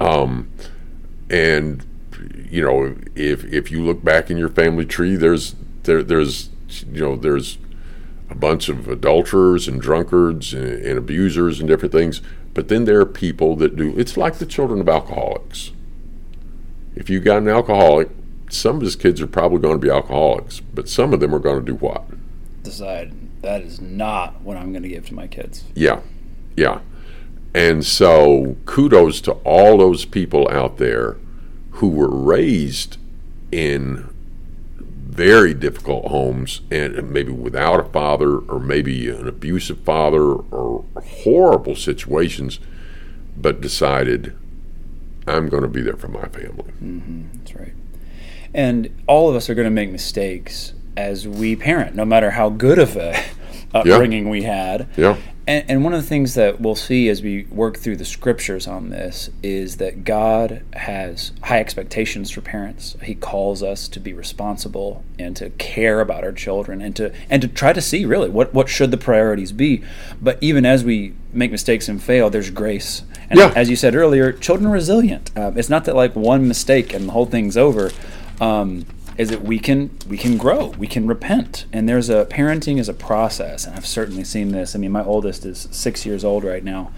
Um, 0.00 0.50
and 1.28 1.84
you 2.50 2.62
know, 2.62 2.96
if 3.14 3.44
if 3.44 3.70
you 3.70 3.84
look 3.84 4.04
back 4.04 4.30
in 4.30 4.36
your 4.36 4.48
family 4.48 4.86
tree, 4.86 5.16
there's 5.16 5.56
there 5.82 6.02
there's 6.02 6.50
you 6.90 7.00
know, 7.00 7.16
there's 7.16 7.58
a 8.28 8.34
bunch 8.34 8.68
of 8.68 8.88
adulterers 8.88 9.68
and 9.68 9.80
drunkards 9.80 10.52
and, 10.52 10.66
and 10.66 10.98
abusers 10.98 11.60
and 11.60 11.68
different 11.68 11.92
things. 11.92 12.20
But 12.54 12.68
then 12.68 12.84
there 12.84 13.00
are 13.00 13.06
people 13.06 13.56
that 13.56 13.76
do. 13.76 13.96
It's 13.98 14.16
like 14.16 14.36
the 14.36 14.46
children 14.46 14.80
of 14.80 14.88
alcoholics. 14.88 15.72
If 16.94 17.10
you 17.10 17.20
got 17.20 17.38
an 17.38 17.48
alcoholic, 17.48 18.08
some 18.48 18.76
of 18.76 18.82
his 18.82 18.96
kids 18.96 19.20
are 19.20 19.26
probably 19.26 19.58
going 19.58 19.74
to 19.74 19.84
be 19.84 19.90
alcoholics, 19.90 20.60
but 20.60 20.88
some 20.88 21.12
of 21.12 21.20
them 21.20 21.34
are 21.34 21.38
going 21.38 21.64
to 21.64 21.72
do 21.72 21.76
what? 21.76 22.04
Decide 22.62 23.12
that 23.42 23.62
is 23.62 23.80
not 23.80 24.40
what 24.42 24.56
I'm 24.56 24.72
going 24.72 24.82
to 24.82 24.88
give 24.88 25.06
to 25.06 25.14
my 25.14 25.26
kids. 25.26 25.64
Yeah, 25.74 26.00
yeah. 26.56 26.80
And 27.54 27.84
so 27.84 28.56
kudos 28.66 29.20
to 29.22 29.32
all 29.44 29.78
those 29.78 30.04
people 30.04 30.48
out 30.50 30.78
there 30.78 31.16
who 31.72 31.88
were 31.88 32.10
raised 32.10 32.98
in 33.52 34.12
very 34.78 35.54
difficult 35.54 36.06
homes 36.08 36.60
and 36.70 37.10
maybe 37.10 37.32
without 37.32 37.80
a 37.80 37.84
father 37.84 38.38
or 38.38 38.60
maybe 38.60 39.08
an 39.08 39.26
abusive 39.26 39.78
father 39.80 40.22
or 40.22 40.84
horrible 41.24 41.76
situations, 41.76 42.60
but 43.36 43.60
decided 43.60 44.36
I'm 45.26 45.48
going 45.48 45.62
to 45.62 45.68
be 45.68 45.80
there 45.80 45.96
for 45.96 46.08
my 46.08 46.28
family. 46.28 46.72
Mm-hmm, 46.82 47.22
that's 47.38 47.54
right. 47.54 47.72
And 48.54 49.02
all 49.06 49.28
of 49.28 49.36
us 49.36 49.48
are 49.50 49.54
going 49.54 49.66
to 49.66 49.70
make 49.70 49.90
mistakes 49.90 50.72
as 50.96 51.28
we 51.28 51.56
parent, 51.56 51.94
no 51.94 52.04
matter 52.04 52.30
how 52.30 52.48
good 52.48 52.78
of 52.78 52.96
a 52.96 53.22
upbringing 53.74 54.24
yeah. 54.24 54.30
we 54.30 54.42
had. 54.42 54.88
Yeah. 54.96 55.16
And, 55.48 55.64
and, 55.70 55.84
one 55.84 55.94
of 55.94 56.02
the 56.02 56.08
things 56.08 56.34
that 56.34 56.60
we'll 56.60 56.74
see 56.74 57.08
as 57.08 57.22
we 57.22 57.44
work 57.44 57.76
through 57.76 57.96
the 57.98 58.04
scriptures 58.04 58.66
on 58.66 58.90
this 58.90 59.30
is 59.44 59.76
that 59.76 60.02
God 60.02 60.64
has 60.72 61.30
high 61.44 61.60
expectations 61.60 62.32
for 62.32 62.40
parents. 62.40 62.96
He 63.00 63.14
calls 63.14 63.62
us 63.62 63.86
to 63.88 64.00
be 64.00 64.12
responsible 64.12 65.04
and 65.20 65.36
to 65.36 65.50
care 65.50 66.00
about 66.00 66.24
our 66.24 66.32
children 66.32 66.82
and 66.82 66.96
to 66.96 67.12
and 67.30 67.40
to 67.42 67.48
try 67.48 67.72
to 67.72 67.80
see 67.80 68.04
really 68.04 68.28
what, 68.28 68.52
what 68.54 68.68
should 68.68 68.90
the 68.90 68.96
priorities 68.96 69.52
be. 69.52 69.84
But 70.20 70.38
even 70.40 70.66
as 70.66 70.82
we 70.82 71.14
make 71.32 71.52
mistakes 71.52 71.88
and 71.88 72.02
fail, 72.02 72.28
there's 72.28 72.50
grace. 72.50 73.04
And 73.30 73.38
yeah. 73.38 73.52
as 73.54 73.70
you 73.70 73.76
said 73.76 73.94
earlier, 73.94 74.32
children 74.32 74.68
are 74.68 74.72
resilient. 74.72 75.30
Uh, 75.36 75.52
it's 75.54 75.70
not 75.70 75.84
that 75.84 75.94
like 75.94 76.16
one 76.16 76.48
mistake 76.48 76.92
and 76.92 77.06
the 77.06 77.12
whole 77.12 77.26
thing's 77.26 77.56
over. 77.56 77.92
Um, 78.40 78.86
is 79.18 79.30
that 79.30 79.42
we 79.42 79.58
can 79.58 79.90
we 80.08 80.18
can 80.18 80.36
grow, 80.36 80.68
we 80.78 80.86
can 80.86 81.06
repent, 81.06 81.64
and 81.72 81.88
there's 81.88 82.10
a 82.10 82.26
parenting 82.26 82.78
is 82.78 82.88
a 82.88 82.94
process, 82.94 83.66
and 83.66 83.74
I've 83.74 83.86
certainly 83.86 84.24
seen 84.24 84.52
this. 84.52 84.74
I 84.74 84.78
mean, 84.78 84.92
my 84.92 85.04
oldest 85.04 85.46
is 85.46 85.68
six 85.70 86.04
years 86.04 86.24
old 86.24 86.44
right 86.44 86.62
now, 86.62 86.92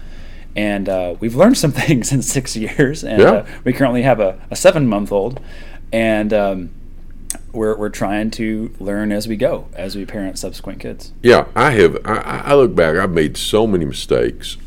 and 0.55 0.89
uh, 0.89 1.15
we've 1.19 1.35
learned 1.35 1.57
some 1.57 1.71
things 1.87 2.11
in 2.11 2.21
six 2.21 2.55
years, 2.55 3.03
and 3.03 3.21
yeah. 3.21 3.31
uh, 3.31 3.47
we 3.63 3.73
currently 3.73 4.01
have 4.01 4.19
a, 4.19 4.39
a 4.51 4.55
seven 4.55 4.87
month 4.87 5.11
old, 5.11 5.39
and 5.93 6.33
um, 6.33 6.69
we're 7.53 7.77
we're 7.77 7.89
trying 7.89 8.31
to 8.31 8.73
learn 8.79 9.11
as 9.11 9.27
we 9.27 9.37
go 9.37 9.67
as 9.73 9.95
we 9.95 10.05
parent 10.05 10.37
subsequent 10.37 10.79
kids. 10.79 11.13
Yeah, 11.21 11.47
I 11.55 11.71
have. 11.71 11.97
I, 12.05 12.43
I 12.45 12.55
look 12.55 12.75
back. 12.75 12.97
I've 12.97 13.11
made 13.11 13.37
so 13.37 13.65
many 13.65 13.85
mistakes, 13.85 14.57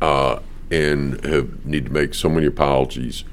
uh, 0.00 0.40
and 0.70 1.22
have 1.24 1.66
need 1.66 1.86
to 1.86 1.92
make 1.92 2.14
so 2.14 2.30
many 2.30 2.46
apologies, 2.46 3.24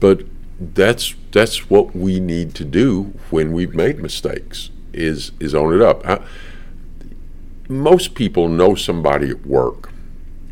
but 0.00 0.24
that's 0.58 1.14
that's 1.32 1.68
what 1.68 1.94
we 1.94 2.20
need 2.20 2.54
to 2.54 2.64
do 2.64 3.12
when 3.30 3.52
we've 3.52 3.74
made 3.74 3.98
mistakes 3.98 4.70
is 4.92 5.32
is 5.40 5.54
own 5.54 5.74
it 5.74 5.82
up. 5.82 6.06
I, 6.06 6.24
most 7.68 8.14
people 8.14 8.48
know 8.48 8.74
somebody 8.74 9.30
at 9.30 9.46
work 9.46 9.90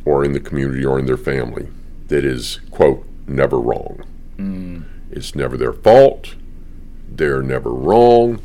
or 0.04 0.24
in 0.24 0.32
the 0.32 0.40
community 0.40 0.84
or 0.84 0.98
in 0.98 1.06
their 1.06 1.16
family 1.16 1.68
that 2.08 2.24
is 2.24 2.60
quote 2.70 3.06
never 3.26 3.58
wrong. 3.58 4.02
Mm. 4.38 4.84
It's 5.10 5.34
never 5.34 5.56
their 5.56 5.72
fault. 5.72 6.34
They're 7.08 7.42
never 7.42 7.70
wrong. 7.70 8.40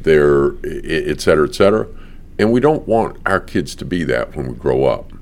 They're 0.00 0.54
et 0.64 1.20
cetera, 1.20 1.48
et 1.48 1.54
cetera. 1.54 1.88
And 2.38 2.52
we 2.52 2.60
don't 2.60 2.86
want 2.86 3.18
our 3.26 3.40
kids 3.40 3.74
to 3.76 3.84
be 3.84 4.04
that 4.04 4.36
when 4.36 4.48
we 4.48 4.54
grow 4.54 4.84
up. 4.84 5.12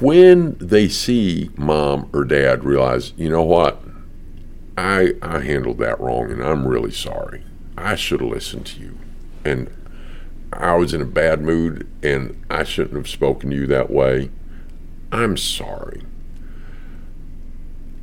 When 0.00 0.56
they 0.58 0.88
see 0.88 1.50
mom 1.56 2.08
or 2.12 2.24
dad 2.24 2.64
realize, 2.64 3.12
you 3.16 3.30
know 3.30 3.44
what, 3.44 3.80
I 4.76 5.14
I 5.22 5.40
handled 5.40 5.78
that 5.78 6.00
wrong, 6.00 6.30
and 6.30 6.42
I'm 6.42 6.66
really 6.66 6.92
sorry. 6.92 7.42
I 7.76 7.94
should 7.94 8.20
have 8.20 8.30
listened 8.30 8.66
to 8.66 8.80
you, 8.80 8.98
and 9.44 9.70
I 10.52 10.74
was 10.76 10.92
in 10.92 11.00
a 11.00 11.06
bad 11.06 11.40
mood, 11.40 11.86
and 12.02 12.42
I 12.50 12.64
shouldn't 12.64 12.96
have 12.96 13.08
spoken 13.08 13.50
to 13.50 13.56
you 13.56 13.66
that 13.68 13.90
way. 13.90 14.30
I'm 15.10 15.36
sorry. 15.36 16.02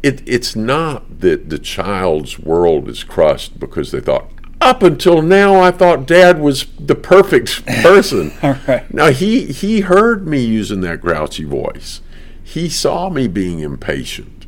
It, 0.01 0.27
it's 0.27 0.55
not 0.55 1.19
that 1.19 1.49
the 1.49 1.59
child's 1.59 2.39
world 2.39 2.87
is 2.87 3.03
crushed 3.03 3.59
because 3.59 3.91
they 3.91 3.99
thought, 3.99 4.29
up 4.61 4.81
until 4.81 5.21
now, 5.21 5.59
I 5.59 5.71
thought 5.71 6.05
dad 6.05 6.39
was 6.39 6.65
the 6.79 6.95
perfect 6.95 7.65
person. 7.81 8.31
right. 8.41 8.91
Now, 8.93 9.11
he, 9.11 9.45
he 9.47 9.81
heard 9.81 10.27
me 10.27 10.43
using 10.43 10.81
that 10.81 11.01
grouchy 11.01 11.43
voice, 11.43 12.01
he 12.43 12.69
saw 12.69 13.09
me 13.09 13.27
being 13.27 13.59
impatient. 13.59 14.45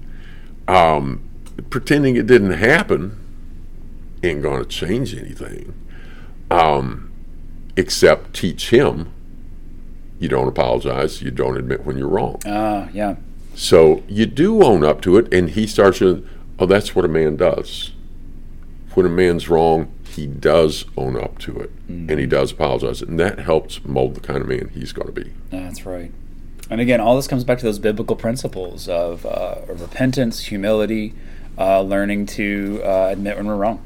Um, 0.68 1.22
pretending 1.70 2.16
it 2.16 2.28
didn't 2.28 2.52
happen 2.52 3.18
ain't 4.24 4.42
going 4.42 4.62
to 4.62 4.68
change 4.68 5.16
anything, 5.16 5.74
um, 6.50 7.12
except 7.76 8.34
teach 8.36 8.70
him 8.70 9.12
you 10.22 10.30
don't 10.30 10.48
apologize, 10.48 11.24
you 11.24 11.32
don't 11.32 11.58
admit 11.58 11.84
when 11.84 11.98
you're 11.98 12.08
wrong. 12.08 12.40
Ah, 12.46 12.84
uh, 12.84 12.90
yeah. 12.94 13.16
So 13.56 14.04
you 14.08 14.28
do 14.28 14.64
own 14.64 14.84
up 14.86 15.02
to 15.02 15.18
it, 15.18 15.34
and 15.34 15.50
he 15.50 15.66
starts 15.66 15.98
to, 15.98 16.26
oh, 16.60 16.68
that's 16.68 16.96
what 16.96 17.04
a 17.04 17.08
man 17.08 17.38
does. 17.38 17.92
When 18.94 19.08
a 19.08 19.10
man's 19.10 19.50
wrong, 19.50 19.92
he 20.08 20.28
does 20.28 20.86
own 20.96 21.18
up 21.18 21.40
to 21.40 21.60
it, 21.60 21.76
mm-hmm. 21.88 22.08
and 22.08 22.20
he 22.20 22.28
does 22.28 22.52
apologize, 22.52 23.02
and 23.02 23.20
that 23.20 23.40
helps 23.40 23.84
mold 23.84 24.14
the 24.14 24.20
kind 24.20 24.42
of 24.42 24.48
man 24.48 24.70
he's 24.76 24.92
going 24.92 25.08
to 25.08 25.24
be. 25.24 25.34
That's 25.50 25.88
right. 25.88 26.12
And 26.70 26.80
again, 26.80 27.02
all 27.02 27.16
this 27.16 27.28
comes 27.28 27.44
back 27.44 27.58
to 27.58 27.66
those 27.66 27.80
biblical 27.80 28.16
principles 28.16 28.88
of 28.88 29.26
uh, 29.26 29.56
repentance, 29.68 30.42
humility, 30.42 31.16
uh, 31.62 31.82
learning 31.82 32.26
to 32.26 32.82
uh, 32.84 33.10
admit 33.12 33.38
when 33.38 33.46
we're 33.46 33.56
wrong. 33.56 33.86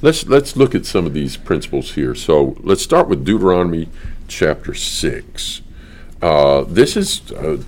Let's 0.00 0.26
let's 0.26 0.56
look 0.56 0.74
at 0.74 0.86
some 0.86 1.06
of 1.06 1.14
these 1.14 1.36
principles 1.36 1.94
here. 1.94 2.14
So 2.14 2.56
let's 2.60 2.82
start 2.82 3.08
with 3.08 3.24
Deuteronomy 3.24 3.88
chapter 4.28 4.72
six. 4.72 5.62
Uh, 6.22 6.62
this 6.62 6.96
is 6.96 7.32
uh, 7.32 7.60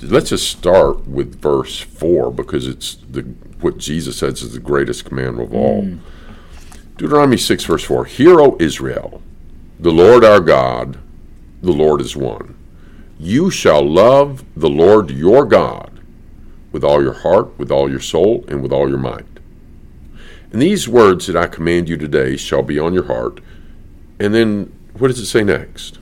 let's 0.00 0.30
just 0.30 0.48
start 0.48 1.08
with 1.08 1.40
verse 1.40 1.80
four 1.80 2.30
because 2.30 2.68
it's 2.68 2.98
the 3.10 3.22
what 3.60 3.78
Jesus 3.78 4.18
says 4.18 4.42
is 4.42 4.52
the 4.52 4.60
greatest 4.60 5.04
commandment 5.04 5.48
of 5.48 5.54
all. 5.54 5.82
Mm. 5.82 5.98
Deuteronomy 6.96 7.36
six 7.36 7.64
verse 7.64 7.82
four: 7.82 8.04
Hear, 8.04 8.40
O 8.40 8.56
Israel, 8.60 9.20
the 9.80 9.90
Lord 9.90 10.24
our 10.24 10.40
God, 10.40 10.98
the 11.60 11.72
Lord 11.72 12.00
is 12.00 12.14
one. 12.14 12.54
You 13.18 13.50
shall 13.50 13.82
love 13.82 14.44
the 14.56 14.68
Lord 14.68 15.10
your 15.10 15.44
God 15.44 15.93
with 16.74 16.82
all 16.82 17.00
your 17.00 17.12
heart, 17.12 17.56
with 17.56 17.70
all 17.70 17.88
your 17.88 18.00
soul, 18.00 18.44
and 18.48 18.60
with 18.60 18.72
all 18.72 18.88
your 18.88 18.98
mind. 18.98 19.38
And 20.50 20.60
these 20.60 20.88
words 20.88 21.28
that 21.28 21.36
I 21.36 21.46
command 21.46 21.88
you 21.88 21.96
today 21.96 22.36
shall 22.36 22.62
be 22.62 22.80
on 22.80 22.92
your 22.92 23.06
heart. 23.06 23.40
And 24.18 24.34
then 24.34 24.76
what 24.98 25.06
does 25.06 25.20
it 25.20 25.26
say 25.26 25.44
next? 25.44 26.00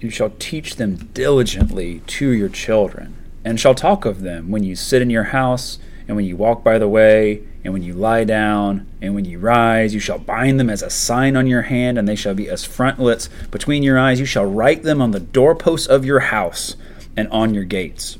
You 0.00 0.08
shall 0.08 0.30
teach 0.38 0.76
them 0.76 0.96
diligently 1.12 2.00
to 2.06 2.30
your 2.30 2.48
children, 2.48 3.14
and 3.44 3.60
shall 3.60 3.74
talk 3.74 4.06
of 4.06 4.22
them 4.22 4.50
when 4.50 4.64
you 4.64 4.74
sit 4.74 5.02
in 5.02 5.10
your 5.10 5.24
house, 5.24 5.78
and 6.08 6.16
when 6.16 6.24
you 6.24 6.36
walk 6.36 6.64
by 6.64 6.78
the 6.78 6.88
way, 6.88 7.42
and 7.62 7.74
when 7.74 7.82
you 7.82 7.92
lie 7.92 8.24
down, 8.24 8.86
and 9.02 9.14
when 9.14 9.26
you 9.26 9.38
rise. 9.38 9.92
You 9.92 10.00
shall 10.00 10.18
bind 10.18 10.58
them 10.58 10.70
as 10.70 10.80
a 10.80 10.88
sign 10.88 11.36
on 11.36 11.46
your 11.46 11.62
hand, 11.62 11.98
and 11.98 12.08
they 12.08 12.16
shall 12.16 12.34
be 12.34 12.48
as 12.48 12.64
frontlets 12.64 13.28
between 13.50 13.82
your 13.82 13.98
eyes. 13.98 14.18
You 14.18 14.24
shall 14.24 14.46
write 14.46 14.82
them 14.82 15.02
on 15.02 15.10
the 15.10 15.20
doorposts 15.20 15.86
of 15.86 16.06
your 16.06 16.20
house 16.20 16.74
and 17.18 17.28
on 17.28 17.52
your 17.52 17.64
gates. 17.64 18.16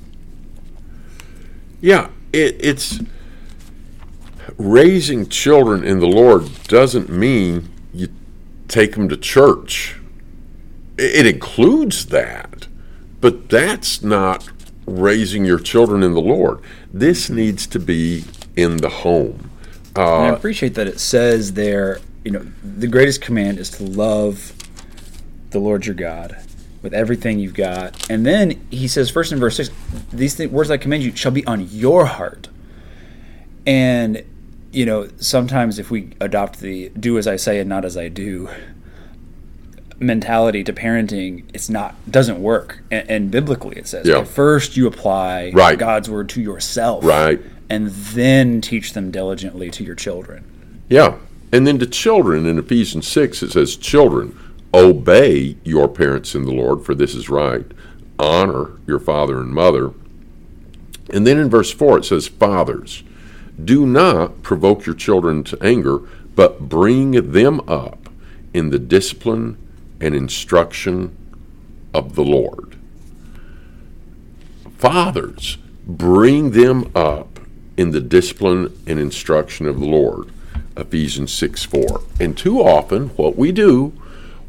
Yeah, 1.81 2.11
it, 2.33 2.57
it's 2.61 3.01
raising 4.57 5.29
children 5.29 5.85
in 5.85 6.01
the 6.01 6.07
Lord 6.07 6.63
doesn't 6.65 7.11
mean 7.11 7.69
you 7.93 8.09
take 8.69 8.93
them 8.93 9.09
to 9.09 9.17
church. 9.17 9.97
It, 10.99 11.27
includes 11.27 12.07
that, 12.07 12.69
but 13.21 13.51
that's 13.51 14.03
not 14.03 14.49
raising 14.87 15.45
your 15.45 15.59
children 15.59 16.03
in 16.03 16.15
the 16.15 16.21
Lord. 16.21 16.61
This 16.93 17.29
needs 17.29 17.67
to 17.69 17.79
be 17.79 18.25
in 18.57 18.79
the 18.79 18.89
home. 18.89 19.51
Uh, 19.95 20.23
I 20.23 20.29
appreciate 20.29 20.75
that 20.75 20.87
it 20.87 21.01
says 21.01 21.53
there, 21.53 22.01
you 22.25 22.31
know, 22.31 22.47
the 22.63 22.87
greatest 22.87 23.21
command 23.21 23.59
is 23.59 23.71
to 23.73 23.83
love 23.83 24.55
the 25.51 25.59
Lord 25.59 25.85
your 25.85 25.95
God 25.95 26.46
with 26.87 26.95
everything 26.95 27.41
you've 27.41 27.53
got. 27.53 28.09
And 28.09 28.25
then 28.25 28.65
he 28.71 28.87
says, 28.87 29.11
first 29.11 29.33
in 29.33 29.41
verse 29.41 29.57
6, 29.57 29.71
these 30.13 30.37
th- 30.37 30.51
words 30.53 30.71
I 30.71 30.77
command 30.77 31.03
you 31.03 31.17
shall 31.17 31.33
be 31.33 31.45
on 31.45 31.69
your 31.69 32.07
heart. 32.07 32.49
And, 33.67 34.23
you 34.71 34.87
know, 34.87 35.09
sometimes 35.17 35.81
if 35.81 35.91
we 35.91 36.13
adopt 36.21 36.61
the 36.61 36.91
do 36.91 37.19
as 37.19 37.27
I 37.27 37.35
say 37.35 37.59
and 37.59 37.69
not 37.69 37.85
as 37.85 37.97
I 37.97 38.09
do 38.09 38.49
mentality 39.99 40.63
to 40.63 40.73
parenting, 40.73 41.43
it's 41.53 41.69
not, 41.69 41.97
doesn't 42.09 42.41
work. 42.41 42.79
And, 42.93 43.11
and 43.11 43.31
biblically 43.33 43.79
it 43.79 43.89
says, 43.89 44.07
yeah. 44.07 44.23
first 44.23 44.77
you 44.77 44.87
apply 44.87 45.51
right. 45.53 45.77
God's 45.77 46.09
word 46.09 46.29
to 46.29 46.41
yourself. 46.41 47.03
Right. 47.05 47.41
And 47.69 47.89
then 47.89 48.61
teach 48.61 48.93
them 48.93 49.11
diligently 49.11 49.73
to 49.73 49.83
your 49.83 49.97
children. 49.97 50.45
Yeah. 50.89 51.17
And 51.51 51.67
then 51.67 51.81
to 51.81 51.87
children 51.87 52.47
in 52.47 52.61
Ephesians 52.61 53.09
6, 53.09 53.43
it 53.43 53.51
says, 53.51 53.75
Children, 53.75 54.39
Obey 54.77 55.57
your 55.65 55.89
parents 55.89 56.35
in 56.35 56.45
the 56.45 56.53
Lord, 56.53 56.85
for 56.85 56.95
this 56.95 57.15
is 57.15 57.31
right. 57.31 57.65
Honor 58.19 58.73
your 58.87 58.99
father 58.99 59.41
and 59.41 59.49
mother. 59.49 59.93
And 61.09 61.27
then 61.27 61.39
in 61.39 61.49
verse 61.49 61.73
4, 61.73 61.99
it 61.99 62.05
says, 62.05 62.29
Fathers, 62.29 63.03
Do 63.63 63.87
not 63.87 64.43
provoke 64.43 64.85
your 64.85 64.95
children 64.95 65.45
to 65.45 65.59
anger, 65.63 66.01
but 66.35 66.69
bring 66.69 67.33
them 67.33 67.61
up 67.67 68.11
in 68.53 68.69
the 68.69 68.79
discipline 68.79 69.57
and 69.99 70.15
instruction 70.15 71.17
of 71.95 72.15
the 72.15 72.25
Lord. 72.25 72.77
Fathers, 74.77 75.57
bring 75.87 76.51
them 76.51 76.91
up 76.95 77.41
in 77.79 77.93
the 77.93 78.03
discipline 78.03 78.79
and 78.87 78.99
instruction 78.99 79.67
of 79.69 79.81
the 79.81 79.87
Lord. 79.87 80.31
Ephesians 80.77 81.33
6 81.33 81.65
4. 81.65 82.03
And 82.21 82.37
too 82.37 82.61
often, 82.61 83.09
what 83.11 83.37
we 83.37 83.53
do 83.53 83.95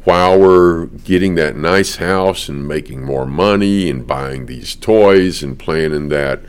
while 0.08 0.40
we're 0.40 0.86
getting 0.86 1.34
that 1.34 1.54
nice 1.54 1.96
house 1.96 2.48
and 2.48 2.66
making 2.66 3.04
more 3.04 3.26
money 3.26 3.90
and 3.90 4.06
buying 4.06 4.46
these 4.46 4.74
toys 4.74 5.42
and 5.42 5.58
planning 5.58 6.08
that 6.08 6.40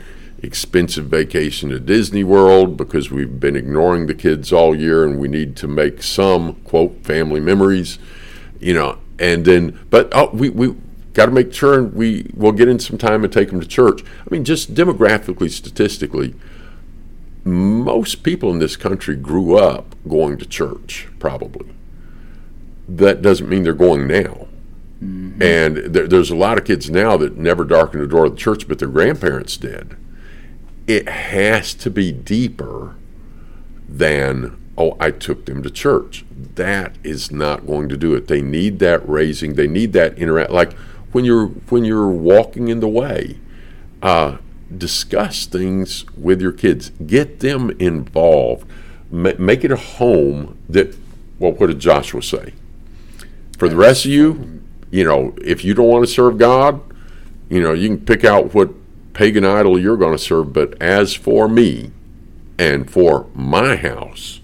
expensive 0.42 1.04
vacation 1.04 1.68
to 1.68 1.78
Disney 1.78 2.24
World 2.24 2.78
because 2.78 3.10
we've 3.10 3.38
been 3.38 3.56
ignoring 3.56 4.06
the 4.06 4.14
kids 4.14 4.50
all 4.50 4.74
year 4.74 5.04
and 5.04 5.20
we 5.20 5.28
need 5.28 5.56
to 5.56 5.68
make 5.68 6.02
some 6.02 6.54
quote 6.64 7.04
family 7.04 7.38
memories, 7.38 7.98
you 8.60 8.72
know, 8.72 8.96
and 9.18 9.44
then 9.44 9.78
but 9.90 10.08
oh, 10.12 10.30
we 10.32 10.48
we 10.48 10.74
got 11.12 11.26
to 11.26 11.32
make 11.32 11.52
sure 11.52 11.82
we 11.82 12.30
will 12.32 12.52
get 12.52 12.66
in 12.66 12.78
some 12.78 12.96
time 12.96 13.24
and 13.24 13.30
take 13.30 13.50
them 13.50 13.60
to 13.60 13.68
church. 13.68 14.02
I 14.02 14.30
mean, 14.30 14.42
just 14.42 14.72
demographically, 14.72 15.50
statistically, 15.50 16.34
most 17.44 18.22
people 18.22 18.50
in 18.52 18.58
this 18.58 18.78
country 18.78 19.16
grew 19.16 19.58
up 19.58 19.96
going 20.08 20.38
to 20.38 20.46
church, 20.46 21.08
probably. 21.18 21.74
That 22.96 23.22
doesn't 23.22 23.48
mean 23.48 23.62
they're 23.62 23.72
going 23.72 24.06
now. 24.06 24.48
Mm-hmm. 25.02 25.42
And 25.42 25.76
there, 25.94 26.06
there's 26.06 26.30
a 26.30 26.36
lot 26.36 26.58
of 26.58 26.64
kids 26.64 26.90
now 26.90 27.16
that 27.16 27.36
never 27.36 27.64
darkened 27.64 28.02
the 28.02 28.08
door 28.08 28.26
of 28.26 28.32
the 28.32 28.38
church, 28.38 28.68
but 28.68 28.78
their 28.78 28.88
grandparents 28.88 29.56
did. 29.56 29.96
It 30.86 31.08
has 31.08 31.72
to 31.74 31.90
be 31.90 32.12
deeper 32.12 32.96
than, 33.88 34.56
oh, 34.76 34.96
I 35.00 35.10
took 35.10 35.46
them 35.46 35.62
to 35.62 35.70
church. 35.70 36.24
That 36.56 36.96
is 37.04 37.30
not 37.30 37.66
going 37.66 37.88
to 37.88 37.96
do 37.96 38.14
it. 38.14 38.28
They 38.28 38.42
need 38.42 38.78
that 38.80 39.08
raising. 39.08 39.54
They 39.54 39.68
need 39.68 39.92
that 39.94 40.18
interact. 40.18 40.50
Like 40.50 40.74
when 41.12 41.24
you're 41.24 41.46
when 41.46 41.84
you're 41.84 42.08
walking 42.08 42.68
in 42.68 42.80
the 42.80 42.88
way, 42.88 43.38
uh, 44.02 44.38
discuss 44.76 45.46
things 45.46 46.04
with 46.16 46.42
your 46.42 46.52
kids. 46.52 46.90
Get 47.06 47.40
them 47.40 47.70
involved. 47.78 48.68
Ma- 49.10 49.32
make 49.38 49.64
it 49.64 49.70
a 49.70 49.76
home 49.76 50.58
that. 50.68 50.96
Well, 51.38 51.52
what 51.52 51.68
did 51.68 51.78
Joshua 51.78 52.22
say? 52.22 52.52
For 53.60 53.68
the 53.68 53.76
rest 53.76 54.06
of 54.06 54.10
you, 54.10 54.62
you 54.90 55.04
know, 55.04 55.34
if 55.44 55.66
you 55.66 55.74
don't 55.74 55.86
want 55.86 56.02
to 56.06 56.10
serve 56.10 56.38
God, 56.38 56.80
you 57.50 57.60
know, 57.60 57.74
you 57.74 57.88
can 57.88 58.06
pick 58.06 58.24
out 58.24 58.54
what 58.54 58.70
pagan 59.12 59.44
idol 59.44 59.78
you're 59.78 59.98
going 59.98 60.16
to 60.16 60.18
serve. 60.18 60.54
But 60.54 60.80
as 60.80 61.12
for 61.12 61.46
me 61.46 61.90
and 62.58 62.90
for 62.90 63.26
my 63.34 63.76
house, 63.76 64.40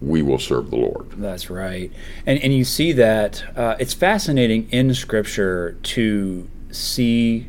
we 0.00 0.20
will 0.20 0.40
serve 0.40 0.70
the 0.70 0.76
Lord. 0.78 1.12
That's 1.12 1.48
right. 1.48 1.92
And, 2.26 2.42
and 2.42 2.52
you 2.52 2.64
see 2.64 2.90
that 2.90 3.44
uh, 3.56 3.76
it's 3.78 3.94
fascinating 3.94 4.68
in 4.70 4.94
Scripture 4.94 5.76
to 5.84 6.50
see 6.72 7.46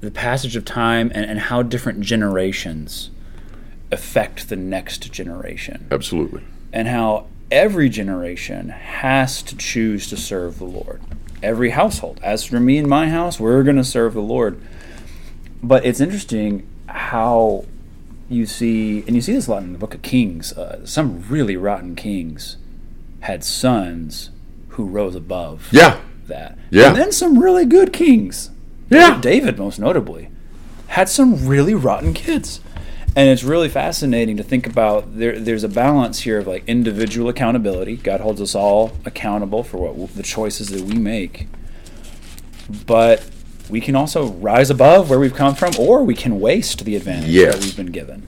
the 0.00 0.10
passage 0.10 0.56
of 0.56 0.64
time 0.64 1.12
and, 1.14 1.24
and 1.24 1.38
how 1.38 1.62
different 1.62 2.00
generations 2.00 3.10
affect 3.92 4.48
the 4.48 4.56
next 4.56 5.12
generation. 5.12 5.86
Absolutely. 5.92 6.42
And 6.72 6.88
how 6.88 7.28
every 7.50 7.88
generation 7.88 8.68
has 8.70 9.42
to 9.42 9.56
choose 9.56 10.08
to 10.08 10.16
serve 10.16 10.58
the 10.58 10.64
Lord. 10.64 11.00
Every 11.42 11.70
household. 11.70 12.20
As 12.22 12.44
for 12.44 12.60
me 12.60 12.78
and 12.78 12.88
my 12.88 13.08
house, 13.08 13.38
we're 13.38 13.62
going 13.62 13.76
to 13.76 13.84
serve 13.84 14.14
the 14.14 14.20
Lord. 14.20 14.60
But 15.62 15.84
it's 15.84 16.00
interesting 16.00 16.66
how 16.86 17.64
you 18.28 18.46
see, 18.46 19.02
and 19.06 19.14
you 19.14 19.22
see 19.22 19.32
this 19.32 19.46
a 19.46 19.52
lot 19.52 19.62
in 19.62 19.72
the 19.72 19.78
book 19.78 19.94
of 19.94 20.02
Kings, 20.02 20.52
uh, 20.52 20.84
some 20.84 21.24
really 21.28 21.56
rotten 21.56 21.96
kings 21.96 22.56
had 23.20 23.42
sons 23.42 24.30
who 24.70 24.86
rose 24.86 25.14
above 25.14 25.68
yeah. 25.72 26.00
that. 26.26 26.58
Yeah. 26.70 26.88
And 26.88 26.96
then 26.96 27.12
some 27.12 27.38
really 27.38 27.64
good 27.64 27.92
kings 27.92 28.50
yeah. 28.90 29.20
David, 29.20 29.58
most 29.58 29.78
notably, 29.78 30.30
had 30.88 31.08
some 31.08 31.46
really 31.46 31.74
rotten 31.74 32.14
kids. 32.14 32.60
And 33.16 33.28
it's 33.28 33.42
really 33.42 33.68
fascinating 33.68 34.36
to 34.36 34.42
think 34.42 34.66
about. 34.66 35.18
There, 35.18 35.38
there's 35.38 35.64
a 35.64 35.68
balance 35.68 36.20
here 36.20 36.38
of 36.38 36.46
like 36.46 36.64
individual 36.66 37.28
accountability. 37.28 37.96
God 37.96 38.20
holds 38.20 38.40
us 38.40 38.54
all 38.54 38.92
accountable 39.04 39.64
for 39.64 39.92
what 39.92 40.14
the 40.14 40.22
choices 40.22 40.68
that 40.68 40.82
we 40.82 40.94
make. 40.94 41.48
But 42.86 43.28
we 43.68 43.80
can 43.80 43.96
also 43.96 44.28
rise 44.28 44.70
above 44.70 45.10
where 45.10 45.18
we've 45.18 45.34
come 45.34 45.54
from, 45.54 45.72
or 45.78 46.02
we 46.04 46.14
can 46.14 46.40
waste 46.40 46.84
the 46.84 46.96
advantage 46.96 47.30
yes. 47.30 47.54
that 47.54 47.64
we've 47.64 47.76
been 47.76 47.92
given. 47.92 48.26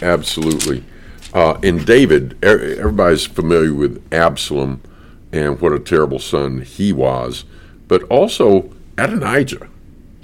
Absolutely. 0.00 0.84
Uh, 1.32 1.58
in 1.62 1.84
David, 1.84 2.38
everybody's 2.44 3.26
familiar 3.26 3.74
with 3.74 4.02
Absalom 4.12 4.80
and 5.32 5.60
what 5.60 5.72
a 5.72 5.80
terrible 5.80 6.18
son 6.20 6.60
he 6.60 6.92
was, 6.92 7.44
but 7.88 8.02
also 8.04 8.70
Adonijah. 8.96 9.68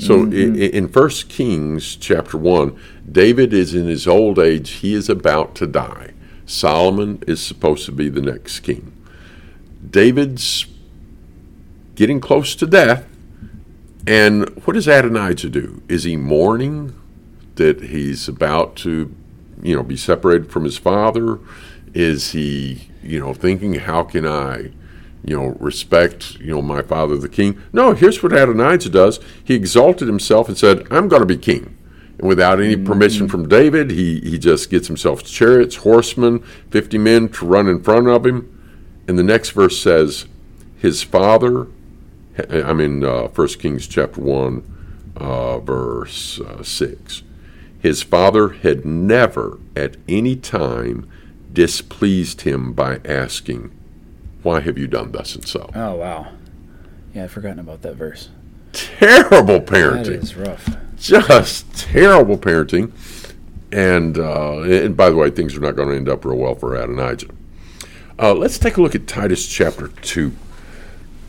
So 0.00 0.20
mm-hmm. 0.24 0.32
in, 0.32 0.56
in 0.56 0.88
First 0.88 1.28
Kings 1.28 1.94
chapter 1.94 2.38
one, 2.38 2.78
David 3.10 3.52
is 3.52 3.74
in 3.74 3.86
his 3.86 4.06
old 4.06 4.38
age. 4.38 4.70
He 4.70 4.94
is 4.94 5.10
about 5.10 5.54
to 5.56 5.66
die. 5.66 6.12
Solomon 6.46 7.22
is 7.26 7.40
supposed 7.40 7.84
to 7.84 7.92
be 7.92 8.08
the 8.08 8.22
next 8.22 8.60
king. 8.60 8.96
David's 9.88 10.66
getting 11.94 12.18
close 12.18 12.54
to 12.56 12.66
death. 12.66 13.06
And 14.06 14.48
what 14.64 14.72
does 14.72 14.88
Adonijah 14.88 15.50
do? 15.50 15.82
Is 15.88 16.04
he 16.04 16.16
mourning 16.16 16.94
that 17.56 17.82
he's 17.82 18.26
about 18.26 18.74
to, 18.76 19.14
you 19.62 19.76
know, 19.76 19.82
be 19.82 19.98
separated 19.98 20.50
from 20.50 20.64
his 20.64 20.78
father? 20.78 21.38
Is 21.92 22.32
he, 22.32 22.88
you 23.02 23.20
know, 23.20 23.34
thinking, 23.34 23.74
how 23.74 24.04
can 24.04 24.26
I 24.26 24.72
you 25.24 25.36
know, 25.36 25.56
respect, 25.58 26.36
you 26.36 26.54
know, 26.54 26.62
my 26.62 26.82
father 26.82 27.16
the 27.16 27.28
king. 27.28 27.60
No, 27.72 27.92
here's 27.92 28.22
what 28.22 28.32
Adonijah 28.32 28.88
does. 28.90 29.20
He 29.44 29.54
exalted 29.54 30.08
himself 30.08 30.48
and 30.48 30.56
said, 30.56 30.86
I'm 30.90 31.08
going 31.08 31.20
to 31.20 31.26
be 31.26 31.36
king. 31.36 31.76
And 32.18 32.28
without 32.28 32.60
any 32.60 32.76
mm-hmm. 32.76 32.86
permission 32.86 33.28
from 33.28 33.48
David, 33.48 33.90
he, 33.90 34.20
he 34.20 34.38
just 34.38 34.70
gets 34.70 34.86
himself 34.86 35.24
chariots, 35.24 35.76
horsemen, 35.76 36.40
50 36.70 36.98
men 36.98 37.28
to 37.30 37.46
run 37.46 37.68
in 37.68 37.82
front 37.82 38.08
of 38.08 38.26
him. 38.26 38.56
And 39.08 39.18
the 39.18 39.22
next 39.22 39.50
verse 39.50 39.80
says, 39.80 40.26
his 40.76 41.02
father, 41.02 41.66
I'm 42.48 42.80
in 42.80 43.04
uh, 43.04 43.28
1 43.28 43.48
Kings 43.48 43.86
chapter 43.86 44.20
1, 44.20 45.12
uh, 45.16 45.58
verse 45.60 46.40
uh, 46.40 46.62
6. 46.62 47.22
His 47.78 48.02
father 48.02 48.50
had 48.50 48.84
never 48.84 49.58
at 49.74 49.96
any 50.08 50.36
time 50.36 51.10
displeased 51.52 52.42
him 52.42 52.72
by 52.72 53.00
asking, 53.04 53.72
why 54.42 54.60
have 54.60 54.78
you 54.78 54.86
done 54.86 55.12
thus 55.12 55.34
and 55.34 55.46
so? 55.46 55.70
Oh, 55.74 55.94
wow. 55.96 56.32
Yeah, 57.14 57.24
I'd 57.24 57.30
forgotten 57.30 57.58
about 57.58 57.82
that 57.82 57.94
verse. 57.94 58.28
Terrible 58.72 59.60
parenting. 59.60 60.04
That 60.04 60.22
is 60.22 60.36
rough. 60.36 60.76
Just 60.96 61.74
terrible 61.74 62.38
parenting. 62.38 62.92
And, 63.72 64.18
uh, 64.18 64.60
and 64.62 64.96
by 64.96 65.10
the 65.10 65.16
way, 65.16 65.30
things 65.30 65.56
are 65.56 65.60
not 65.60 65.76
going 65.76 65.88
to 65.88 65.96
end 65.96 66.08
up 66.08 66.24
real 66.24 66.36
well 66.36 66.54
for 66.54 66.76
Adonijah. 66.76 67.28
Uh, 68.18 68.34
let's 68.34 68.58
take 68.58 68.76
a 68.76 68.82
look 68.82 68.94
at 68.94 69.06
Titus 69.06 69.46
chapter 69.48 69.88
2. 69.88 70.32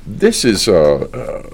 This 0.06 0.44
is 0.44 0.68
uh, 0.68 1.08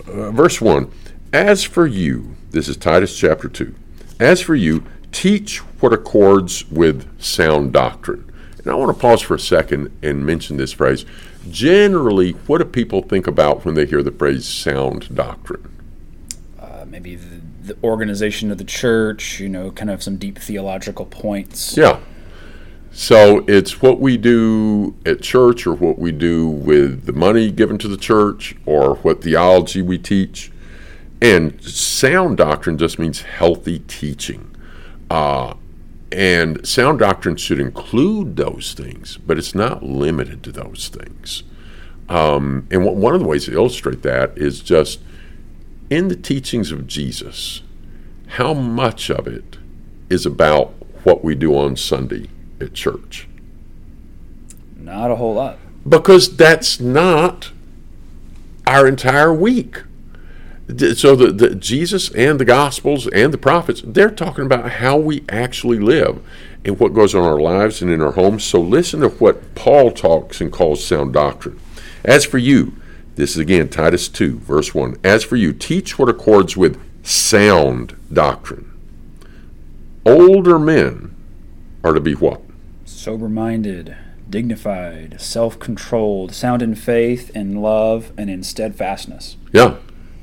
uh, 0.07 0.31
verse 0.31 0.59
1. 0.61 0.91
As 1.33 1.63
for 1.63 1.85
you, 1.85 2.35
this 2.51 2.67
is 2.69 2.77
Titus 2.77 3.17
chapter 3.17 3.47
2. 3.47 3.75
As 4.19 4.41
for 4.41 4.55
you, 4.55 4.83
teach 5.11 5.59
what 5.81 5.93
accords 5.93 6.69
with 6.69 7.21
sound 7.21 7.73
doctrine. 7.73 8.26
And 8.67 8.73
I 8.73 8.75
want 8.75 8.93
to 8.93 9.01
pause 9.01 9.21
for 9.21 9.33
a 9.33 9.39
second 9.39 9.97
and 10.03 10.25
mention 10.25 10.57
this 10.57 10.73
phrase 10.73 11.05
generally, 11.49 12.31
what 12.47 12.57
do 12.57 12.65
people 12.65 13.01
think 13.01 13.25
about 13.25 13.63
when 13.63 13.75
they 13.75 13.85
hear 13.85 14.03
the 14.03 14.11
phrase 14.11 14.45
sound 14.45 15.15
doctrine? 15.15 15.73
Uh, 16.59 16.83
maybe 16.85 17.15
the, 17.15 17.41
the, 17.63 17.77
organization 17.81 18.51
of 18.51 18.57
the 18.57 18.65
church, 18.65 19.39
you 19.39 19.47
know, 19.47 19.71
kind 19.71 19.89
of 19.89 20.03
some 20.03 20.17
deep 20.17 20.37
theological 20.37 21.05
points. 21.05 21.77
Yeah. 21.77 22.01
So 22.91 23.45
it's 23.47 23.81
what 23.81 24.01
we 24.01 24.17
do 24.17 24.97
at 25.05 25.21
church 25.21 25.65
or 25.65 25.73
what 25.73 25.97
we 25.97 26.11
do 26.11 26.49
with 26.49 27.05
the 27.05 27.13
money 27.13 27.53
given 27.53 27.77
to 27.77 27.87
the 27.87 27.95
church 27.95 28.53
or 28.65 28.95
what 28.95 29.23
theology 29.23 29.81
we 29.81 29.97
teach. 29.97 30.51
And 31.21 31.63
sound 31.63 32.35
doctrine 32.35 32.77
just 32.77 32.99
means 32.99 33.21
healthy 33.21 33.79
teaching. 33.87 34.53
Uh, 35.09 35.53
and 36.11 36.65
sound 36.65 36.99
doctrine 36.99 37.35
should 37.35 37.59
include 37.59 38.35
those 38.35 38.73
things, 38.73 39.17
but 39.17 39.37
it's 39.37 39.53
not 39.53 39.83
limited 39.83 40.43
to 40.43 40.51
those 40.51 40.89
things. 40.89 41.43
Um, 42.09 42.67
and 42.71 42.85
one 42.85 43.13
of 43.13 43.19
the 43.19 43.27
ways 43.27 43.45
to 43.45 43.53
illustrate 43.53 44.01
that 44.03 44.37
is 44.37 44.61
just 44.61 45.01
in 45.89 46.07
the 46.07 46.15
teachings 46.15 46.71
of 46.71 46.87
Jesus, 46.87 47.61
how 48.27 48.53
much 48.53 49.09
of 49.09 49.27
it 49.27 49.57
is 50.09 50.25
about 50.25 50.73
what 51.03 51.23
we 51.23 51.35
do 51.35 51.57
on 51.57 51.75
Sunday 51.75 52.29
at 52.61 52.73
church? 52.73 53.27
Not 54.75 55.11
a 55.11 55.15
whole 55.15 55.33
lot. 55.33 55.57
Because 55.87 56.35
that's 56.35 56.79
not 56.79 57.51
our 58.65 58.87
entire 58.87 59.33
week. 59.33 59.83
So 60.67 61.15
the, 61.15 61.31
the 61.31 61.55
Jesus 61.55 62.09
and 62.09 62.39
the 62.39 62.45
Gospels 62.45 63.07
and 63.07 63.33
the 63.33 63.37
prophets, 63.37 63.81
they're 63.85 64.11
talking 64.11 64.45
about 64.45 64.69
how 64.69 64.97
we 64.97 65.23
actually 65.29 65.79
live 65.79 66.21
and 66.65 66.77
what 66.77 66.93
goes 66.93 67.15
on 67.15 67.23
in 67.23 67.27
our 67.29 67.39
lives 67.39 67.81
and 67.81 67.89
in 67.89 68.01
our 68.01 68.11
homes. 68.11 68.43
So 68.43 68.59
listen 68.59 68.99
to 68.99 69.07
what 69.07 69.55
Paul 69.55 69.91
talks 69.91 70.41
and 70.41 70.51
calls 70.51 70.83
sound 70.83 71.13
doctrine. 71.13 71.57
As 72.03 72.25
for 72.25 72.37
you, 72.37 72.73
this 73.15 73.31
is 73.31 73.37
again 73.37 73.69
Titus 73.69 74.09
2, 74.09 74.39
verse 74.39 74.75
1. 74.75 74.97
As 75.03 75.23
for 75.23 75.37
you, 75.37 75.53
teach 75.53 75.97
what 75.97 76.09
accords 76.09 76.57
with 76.57 76.79
sound 77.01 77.95
doctrine. 78.11 78.71
Older 80.05 80.59
men 80.59 81.15
are 81.83 81.93
to 81.93 82.01
be 82.01 82.13
what? 82.13 82.41
Sober 82.85 83.29
minded, 83.29 83.95
dignified, 84.29 85.19
self 85.21 85.57
controlled, 85.59 86.33
sound 86.33 86.61
in 86.61 86.75
faith, 86.75 87.29
in 87.35 87.61
love, 87.61 88.11
and 88.17 88.29
in 88.29 88.43
steadfastness. 88.43 89.37
Yeah, 89.51 89.77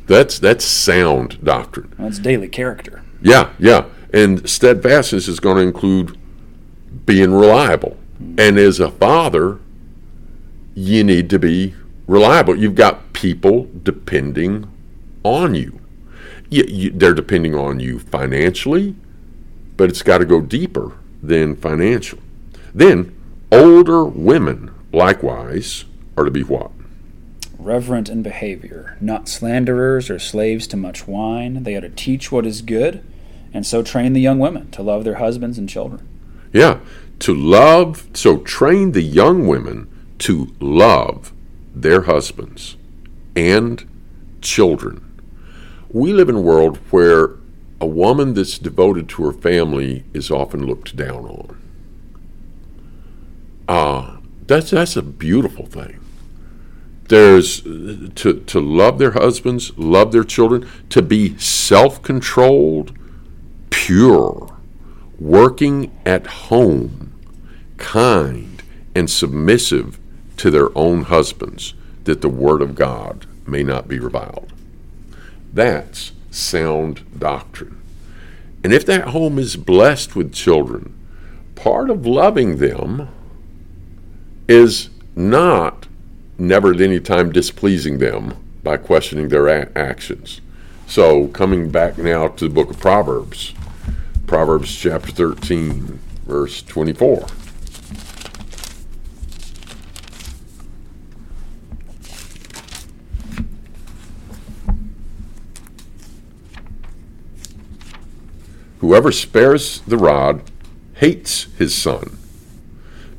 that's 0.07 0.39
that's 0.39 0.65
sound 0.65 1.43
doctrine. 1.43 1.95
That's 1.99 2.19
daily 2.19 2.49
character. 2.49 3.03
Yeah, 3.23 3.51
yeah. 3.59 3.87
And 4.13 4.49
steadfastness 4.49 5.29
is 5.29 5.41
going 5.41 5.57
to 5.57 5.63
include 5.63 6.19
being 7.07 7.33
reliable. 7.33 7.97
Hmm. 8.19 8.39
And 8.39 8.59
as 8.59 8.81
a 8.81 8.91
father, 8.91 9.59
you 10.75 11.05
need 11.05 11.31
to 11.31 11.39
be 11.39 11.75
reliable. 12.07 12.57
You've 12.57 12.75
got 12.75 13.13
people 13.13 13.69
depending 13.83 14.71
on 15.23 15.55
you. 15.55 15.81
you, 16.51 16.65
you 16.69 16.91
they're 16.91 17.15
depending 17.15 17.55
on 17.55 17.81
you 17.81 17.99
financially, 17.99 18.95
but 19.77 19.89
it's 19.89 20.03
got 20.03 20.19
to 20.19 20.25
go 20.25 20.41
deeper 20.41 20.93
than 21.23 21.57
financial. 21.57 22.19
Then, 22.75 23.15
older 23.51 24.05
women, 24.05 24.71
likewise, 24.93 25.85
are 26.17 26.25
to 26.25 26.31
be 26.31 26.43
what? 26.43 26.71
Reverent 27.65 28.09
in 28.09 28.23
behavior, 28.23 28.97
not 29.01 29.29
slanderers 29.29 30.11
or 30.11 30.19
slaves 30.19 30.67
to 30.69 30.77
much 30.77 31.09
wine. 31.09 31.63
They 31.63 31.75
are 31.77 31.81
to 31.81 31.89
teach 31.89 32.31
what 32.31 32.47
is 32.47 32.63
good, 32.63 33.05
and 33.53 33.67
so 33.67 33.83
train 33.83 34.13
the 34.13 34.21
young 34.21 34.39
women 34.39 34.71
to 34.73 34.83
love 34.83 35.05
their 35.05 35.17
husbands 35.17 35.59
and 35.59 35.69
children. 35.69 36.07
Yeah, 36.53 36.81
to 37.21 37.35
love, 37.35 38.07
so 38.15 38.39
train 38.39 38.93
the 38.93 39.03
young 39.03 39.47
women 39.47 39.89
to 40.19 40.55
love 40.61 41.33
their 41.75 42.03
husbands 42.03 42.77
and 43.35 43.85
children. 44.41 45.01
We 45.91 46.13
live 46.13 46.29
in 46.29 46.37
a 46.37 46.41
world 46.41 46.79
where 46.91 47.37
a 47.81 47.87
woman 47.87 48.35
that's 48.35 48.59
devoted 48.59 49.09
to 49.11 49.25
her 49.25 49.33
family 49.33 50.05
is 50.13 50.31
often 50.31 50.67
looked 50.67 50.97
down 50.97 51.25
on. 51.25 51.61
Ah, 53.69 54.17
uh, 54.17 54.21
that's 54.47 54.71
that's 54.71 54.97
a 54.97 55.03
beautiful 55.03 55.67
thing. 55.67 56.04
There's 57.09 57.61
to 57.61 58.43
to 58.47 58.61
love 58.61 58.99
their 58.99 59.11
husbands, 59.13 59.77
love 59.77 60.13
their 60.13 60.25
children, 60.25 60.69
to 60.89 61.03
be 61.03 61.37
self-controlled, 61.39 62.97
pure, 63.71 64.57
working 65.19 65.93
at 66.07 66.27
home, 66.27 67.13
kind 67.77 68.63
and 68.95 69.11
submissive 69.11 69.99
to 70.39 70.51
their 70.51 70.77
own 70.77 71.03
husbands, 71.03 71.75
that 72.05 72.23
the 72.23 72.29
word 72.29 72.63
of 72.63 72.75
God 72.75 73.27
may 73.47 73.63
not 73.63 73.87
be 73.87 73.99
reviled. 73.99 74.53
That's 75.53 76.13
sound 76.31 77.03
doctrine. 77.19 77.81
And 78.63 78.73
if 78.73 78.87
that 78.87 79.09
home 79.09 79.39
is 79.39 79.57
blessed 79.57 80.17
with 80.17 80.33
children, 80.33 80.95
part 81.55 81.91
of 81.91 82.07
loving 82.07 82.57
them 82.57 83.09
is 84.49 84.89
not 85.15 85.84
never 86.39 86.73
at 86.73 86.81
any 86.81 87.01
time 87.01 87.33
displeasing 87.33 87.99
them 87.99 88.35
by 88.63 88.77
questioning 88.77 89.29
their 89.29 89.47
a- 89.49 89.71
actions. 89.77 90.41
So, 90.87 91.29
coming 91.29 91.71
back 91.71 91.99
now 91.99 92.29
to 92.29 92.49
the 92.49 92.55
book 92.55 92.71
of 92.71 92.81
Proverbs, 92.81 93.55
Proverbs 94.27 94.75
chapter 94.75 95.13
13, 95.13 95.99
verse 96.27 96.63
24. 96.63 97.27
Whoever 108.81 109.13
spares 109.13 109.81
the 109.87 109.97
rod 109.97 110.43
hates 110.95 111.45
his 111.57 111.75
son, 111.75 112.19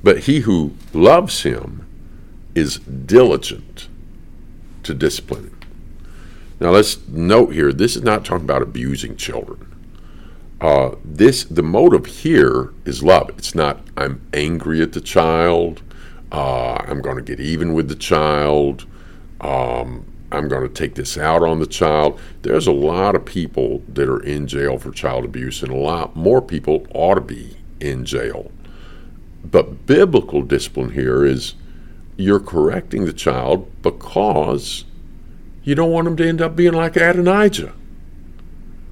but 0.03 0.19
he 0.19 0.41
who 0.41 0.75
loves 0.93 1.41
him 1.41 1.84
is 2.55 2.77
diligent 2.79 3.89
to 4.83 4.93
discipline. 4.93 5.55
Now 6.59 6.71
let's 6.71 7.05
note 7.07 7.53
here: 7.53 7.71
this 7.71 7.95
is 7.95 8.01
not 8.03 8.25
talking 8.25 8.45
about 8.45 8.61
abusing 8.61 9.17
children. 9.17 9.71
Uh, 10.61 10.95
this 11.03 11.43
the 11.43 11.61
motive 11.61 12.05
here 12.05 12.73
is 12.85 13.03
love. 13.03 13.29
It's 13.37 13.53
not 13.53 13.81
I'm 13.97 14.25
angry 14.33 14.81
at 14.81 14.93
the 14.93 15.01
child. 15.01 15.83
Uh, 16.31 16.75
I'm 16.75 17.01
going 17.01 17.17
to 17.17 17.21
get 17.21 17.39
even 17.39 17.73
with 17.73 17.87
the 17.89 17.95
child. 17.95 18.85
Um, 19.41 20.05
I'm 20.31 20.47
going 20.47 20.63
to 20.63 20.73
take 20.73 20.95
this 20.95 21.17
out 21.17 21.43
on 21.43 21.59
the 21.59 21.67
child. 21.67 22.19
There's 22.41 22.67
a 22.67 22.71
lot 22.71 23.15
of 23.15 23.25
people 23.25 23.83
that 23.93 24.09
are 24.09 24.21
in 24.21 24.47
jail 24.47 24.77
for 24.77 24.91
child 24.91 25.23
abuse, 25.23 25.61
and 25.61 25.71
a 25.71 25.77
lot 25.77 26.15
more 26.15 26.41
people 26.41 26.87
ought 26.93 27.15
to 27.15 27.21
be 27.21 27.57
in 27.79 28.05
jail. 28.05 28.51
But 29.43 29.85
biblical 29.85 30.41
discipline 30.41 30.91
here 30.91 31.23
is 31.23 31.53
you're 32.17 32.39
correcting 32.39 33.05
the 33.05 33.13
child 33.13 33.69
because 33.81 34.85
you 35.63 35.75
don't 35.75 35.91
want 35.91 36.05
them 36.05 36.17
to 36.17 36.27
end 36.27 36.41
up 36.41 36.55
being 36.55 36.73
like 36.73 36.95
Adonijah. 36.95 37.73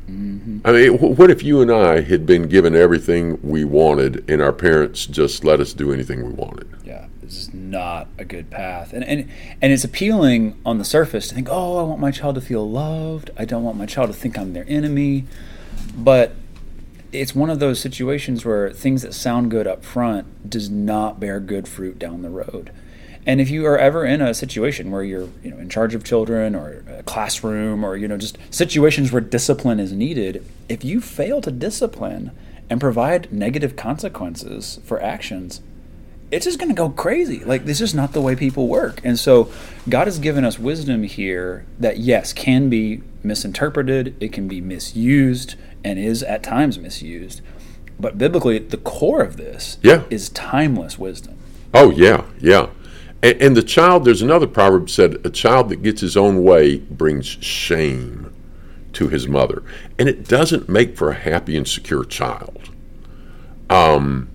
Mm-hmm. 0.07 0.59
I 0.65 0.71
mean, 0.71 0.97
what 0.97 1.31
if 1.31 1.43
you 1.43 1.61
and 1.61 1.71
I 1.71 2.01
had 2.01 2.25
been 2.25 2.47
given 2.47 2.75
everything 2.75 3.39
we 3.41 3.63
wanted 3.63 4.29
and 4.29 4.41
our 4.41 4.51
parents 4.51 5.05
just 5.05 5.43
let 5.43 5.59
us 5.59 5.73
do 5.73 5.93
anything 5.93 6.25
we 6.25 6.33
wanted? 6.33 6.67
Yeah 6.83 7.07
this 7.33 7.47
is 7.47 7.53
not 7.53 8.07
a 8.17 8.25
good 8.25 8.49
path. 8.49 8.93
And, 8.93 9.03
and 9.03 9.29
and 9.61 9.73
it's 9.73 9.83
appealing 9.83 10.59
on 10.65 10.77
the 10.77 10.85
surface 10.85 11.27
to 11.29 11.35
think, 11.35 11.47
oh, 11.49 11.79
I 11.79 11.83
want 11.83 11.99
my 11.99 12.11
child 12.11 12.35
to 12.35 12.41
feel 12.41 12.69
loved. 12.69 13.31
I 13.37 13.45
don't 13.45 13.63
want 13.63 13.77
my 13.77 13.85
child 13.85 14.07
to 14.07 14.13
think 14.13 14.37
I'm 14.37 14.53
their 14.53 14.65
enemy. 14.67 15.25
But 15.95 16.35
it's 17.11 17.35
one 17.35 17.49
of 17.49 17.59
those 17.59 17.79
situations 17.79 18.45
where 18.45 18.71
things 18.71 19.01
that 19.01 19.13
sound 19.13 19.51
good 19.51 19.67
up 19.67 19.83
front 19.83 20.49
does 20.49 20.69
not 20.69 21.19
bear 21.19 21.39
good 21.39 21.67
fruit 21.67 21.99
down 21.99 22.21
the 22.21 22.29
road. 22.29 22.71
And 23.25 23.39
if 23.39 23.49
you 23.49 23.65
are 23.65 23.77
ever 23.77 24.05
in 24.05 24.21
a 24.21 24.33
situation 24.33 24.91
where 24.91 25.03
you're, 25.03 25.29
you 25.43 25.51
know, 25.51 25.57
in 25.57 25.69
charge 25.69 25.95
of 25.95 26.03
children 26.03 26.55
or 26.55 26.83
a 26.87 27.03
classroom 27.03 27.83
or 27.83 27.95
you 27.95 28.07
know 28.07 28.17
just 28.17 28.37
situations 28.49 29.11
where 29.11 29.21
discipline 29.21 29.79
is 29.79 29.91
needed, 29.91 30.45
if 30.67 30.83
you 30.83 30.99
fail 30.99 31.41
to 31.41 31.51
discipline 31.51 32.31
and 32.69 32.81
provide 32.81 33.31
negative 33.31 33.75
consequences 33.75 34.79
for 34.83 35.01
actions, 35.01 35.61
it's 36.31 36.45
just 36.45 36.57
going 36.57 36.69
to 36.69 36.75
go 36.75 36.89
crazy. 36.89 37.43
Like 37.43 37.65
this 37.65 37.79
is 37.79 37.93
not 37.93 38.13
the 38.13 38.21
way 38.21 38.35
people 38.35 38.67
work. 38.67 38.99
And 39.03 39.19
so 39.19 39.51
God 39.87 40.07
has 40.07 40.19
given 40.19 40.43
us 40.43 40.57
wisdom 40.57 41.03
here 41.03 41.65
that 41.79 41.97
yes, 41.97 42.33
can 42.33 42.69
be 42.69 43.03
misinterpreted, 43.23 44.15
it 44.19 44.33
can 44.33 44.47
be 44.47 44.59
misused 44.59 45.55
and 45.83 45.99
is 45.99 46.23
at 46.23 46.43
times 46.43 46.79
misused. 46.79 47.41
But 47.99 48.17
biblically 48.17 48.57
the 48.59 48.77
core 48.77 49.21
of 49.21 49.37
this 49.37 49.77
yeah. 49.81 50.03
is 50.09 50.29
timeless 50.29 50.97
wisdom. 50.97 51.37
Oh 51.73 51.91
yeah, 51.91 52.25
yeah. 52.39 52.69
And, 53.23 53.41
and 53.41 53.57
the 53.57 53.63
child 53.63 54.05
there's 54.05 54.21
another 54.21 54.45
proverb 54.45 54.89
said 54.89 55.25
a 55.25 55.31
child 55.31 55.69
that 55.69 55.81
gets 55.81 56.01
his 56.01 56.15
own 56.15 56.43
way 56.43 56.77
brings 56.77 57.25
shame 57.25 58.31
to 58.91 59.07
his 59.07 59.27
mother. 59.27 59.63
And 59.97 60.07
it 60.07 60.27
doesn't 60.27 60.69
make 60.69 60.95
for 60.95 61.09
a 61.09 61.15
happy 61.15 61.57
and 61.57 61.67
secure 61.67 62.03
child. 62.03 62.69
Um 63.69 64.29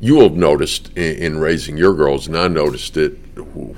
you 0.00 0.16
will 0.16 0.24
have 0.24 0.36
noticed 0.36 0.90
in, 0.98 1.16
in, 1.16 1.38
raising 1.38 1.78
your 1.78 1.94
girls, 1.94 2.26
and 2.26 2.36
I 2.36 2.46
noticed 2.48 2.98
it 2.98 3.12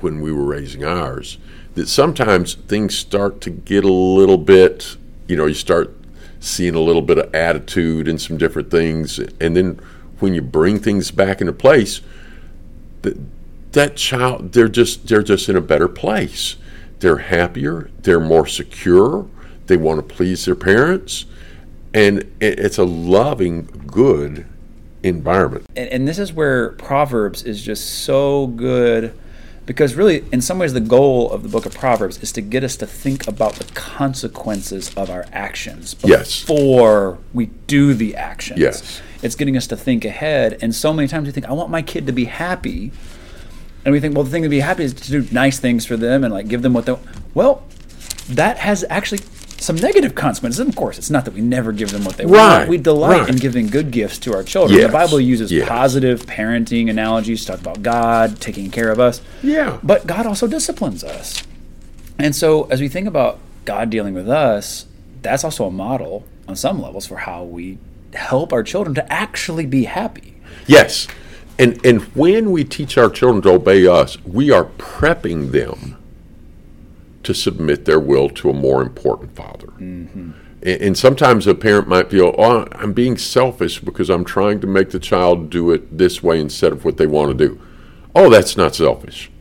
when 0.01 0.19
we 0.19 0.33
were 0.33 0.43
raising 0.43 0.83
ours, 0.83 1.37
that 1.75 1.87
sometimes 1.87 2.55
things 2.55 2.97
start 2.97 3.39
to 3.41 3.49
get 3.49 3.85
a 3.85 3.91
little 3.91 4.37
bit, 4.37 4.97
you 5.27 5.37
know, 5.37 5.45
you 5.45 5.53
start 5.53 5.95
seeing 6.41 6.75
a 6.75 6.81
little 6.81 7.01
bit 7.01 7.17
of 7.17 7.33
attitude 7.33 8.09
and 8.09 8.19
some 8.19 8.35
different 8.35 8.69
things, 8.69 9.19
and 9.19 9.55
then 9.55 9.79
when 10.19 10.33
you 10.33 10.41
bring 10.41 10.79
things 10.79 11.11
back 11.11 11.39
into 11.39 11.53
place, 11.53 12.01
that 13.77 13.95
child 13.95 14.51
they're 14.51 14.67
just 14.67 15.07
they're 15.07 15.23
just 15.23 15.49
in 15.49 15.55
a 15.55 15.61
better 15.61 15.87
place. 15.87 16.55
They're 16.99 17.17
happier, 17.17 17.91
they're 18.01 18.19
more 18.19 18.47
secure, 18.47 19.27
they 19.67 19.77
want 19.77 20.07
to 20.07 20.15
please 20.15 20.45
their 20.45 20.55
parents, 20.55 21.25
and 21.93 22.29
it's 22.41 22.79
a 22.79 22.83
loving, 22.83 23.65
good 23.85 24.47
environment. 25.03 25.65
And, 25.75 25.89
and 25.89 26.07
this 26.07 26.17
is 26.17 26.33
where 26.33 26.71
Proverbs 26.71 27.43
is 27.43 27.61
just 27.61 28.03
so 28.03 28.47
good 28.47 29.13
because 29.67 29.95
really 29.95 30.23
in 30.31 30.41
some 30.41 30.57
ways 30.57 30.73
the 30.73 30.79
goal 30.79 31.29
of 31.31 31.43
the 31.43 31.49
book 31.49 31.65
of 31.65 31.75
proverbs 31.75 32.17
is 32.19 32.31
to 32.31 32.41
get 32.41 32.63
us 32.63 32.77
to 32.77 32.87
think 32.87 33.27
about 33.27 33.55
the 33.55 33.65
consequences 33.73 34.95
of 34.95 35.09
our 35.09 35.25
actions 35.33 35.93
before 35.93 37.09
yes. 37.11 37.33
we 37.33 37.47
do 37.67 37.93
the 37.93 38.15
actions 38.15 38.59
yes 38.59 39.01
it's 39.21 39.35
getting 39.35 39.57
us 39.57 39.67
to 39.67 39.75
think 39.75 40.05
ahead 40.05 40.57
and 40.61 40.73
so 40.73 40.93
many 40.93 41.05
times 41.05 41.25
we 41.25 41.33
think 41.33 41.45
i 41.47 41.51
want 41.51 41.69
my 41.69 41.81
kid 41.81 42.07
to 42.07 42.13
be 42.13 42.25
happy 42.25 42.93
and 43.87 43.93
we 43.93 44.01
think 44.01 44.13
well 44.15 44.25
the 44.25 44.29
thing 44.29 44.43
to 44.43 44.49
be 44.49 44.59
happy 44.59 44.83
is 44.83 44.93
to 44.93 45.21
do 45.21 45.27
nice 45.31 45.59
things 45.59 45.85
for 45.85 45.95
them 45.95 46.25
and 46.25 46.33
like 46.33 46.49
give 46.49 46.61
them 46.61 46.73
what 46.73 46.85
they 46.85 46.95
well 47.33 47.63
that 48.27 48.57
has 48.57 48.83
actually 48.89 49.19
some 49.59 49.75
negative 49.77 50.13
consequences. 50.13 50.59
And 50.59 50.69
of 50.69 50.75
course, 50.75 50.97
it's 50.97 51.09
not 51.09 51.25
that 51.25 51.33
we 51.33 51.41
never 51.41 51.71
give 51.71 51.91
them 51.91 52.03
what 52.03 52.17
they 52.17 52.25
Right, 52.25 52.57
want. 52.59 52.69
We 52.69 52.77
delight 52.77 53.21
right. 53.21 53.29
in 53.29 53.37
giving 53.37 53.67
good 53.67 53.89
gifts 53.91 54.19
to 54.19 54.33
our 54.35 54.43
children. 54.43 54.77
Yes, 54.79 54.87
The 54.87 54.93
Bible 54.93 55.19
uses 55.19 55.51
yes. 55.51 55.67
positive 55.67 56.25
parenting 56.25 56.89
analogies 56.89 57.41
to 57.41 57.53
talk 57.53 57.61
about 57.61 57.81
God 57.81 58.39
taking 58.39 58.69
care 58.69 58.91
of 58.91 58.99
us. 58.99 59.21
Yeah. 59.41 59.79
But 59.81 60.05
God 60.05 60.25
also 60.25 60.47
disciplines 60.47 61.03
us. 61.03 61.43
And 62.19 62.35
so 62.35 62.65
as 62.65 62.81
we 62.81 62.87
think 62.87 63.07
about 63.07 63.39
God 63.65 63.89
dealing 63.89 64.13
with 64.13 64.29
us, 64.29 64.85
that's 65.21 65.43
also 65.43 65.65
a 65.65 65.71
model 65.71 66.25
on 66.47 66.55
some 66.55 66.81
levels 66.81 67.07
for 67.07 67.17
how 67.17 67.43
we 67.43 67.79
help 68.13 68.53
our 68.53 68.63
children 68.63 68.93
to 68.95 69.11
actually 69.11 69.65
be 69.65 69.85
happy. 69.85 70.35
Yes. 70.67 71.07
And 71.59 71.83
and 71.85 72.01
when 72.15 72.51
we 72.51 72.63
teach 72.63 72.97
our 72.97 73.09
children 73.09 73.41
to 73.43 73.51
obey 73.51 73.87
us, 73.87 74.23
we 74.23 74.51
are 74.51 74.65
prepping 74.77 75.51
them 75.51 75.97
to 77.23 77.33
submit 77.33 77.85
their 77.85 77.99
will 77.99 78.29
to 78.29 78.49
a 78.49 78.53
more 78.53 78.81
important 78.81 79.35
father. 79.35 79.67
Mm-hmm. 79.67 80.31
And, 80.61 80.81
and 80.81 80.97
sometimes 80.97 81.47
a 81.47 81.55
parent 81.55 81.87
might 81.87 82.11
feel, 82.11 82.35
"Oh, 82.37 82.67
I'm 82.73 82.93
being 82.93 83.17
selfish 83.17 83.79
because 83.79 84.09
I'm 84.09 84.23
trying 84.23 84.59
to 84.61 84.67
make 84.67 84.91
the 84.91 84.99
child 84.99 85.49
do 85.49 85.71
it 85.71 85.97
this 85.97 86.21
way 86.21 86.39
instead 86.39 86.71
of 86.71 86.85
what 86.85 86.97
they 86.97 87.07
want 87.07 87.37
to 87.37 87.47
do." 87.47 87.59
Oh, 88.15 88.29
that's 88.29 88.57
not 88.57 88.75
selfish. 88.75 89.31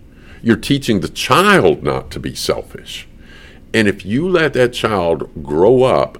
You're 0.42 0.56
teaching 0.56 1.00
the 1.00 1.08
child 1.08 1.82
not 1.82 2.10
to 2.12 2.20
be 2.20 2.34
selfish. 2.34 3.08
And 3.74 3.88
if 3.88 4.06
you 4.06 4.28
let 4.28 4.52
that 4.54 4.72
child 4.72 5.42
grow 5.42 5.82
up 5.82 6.18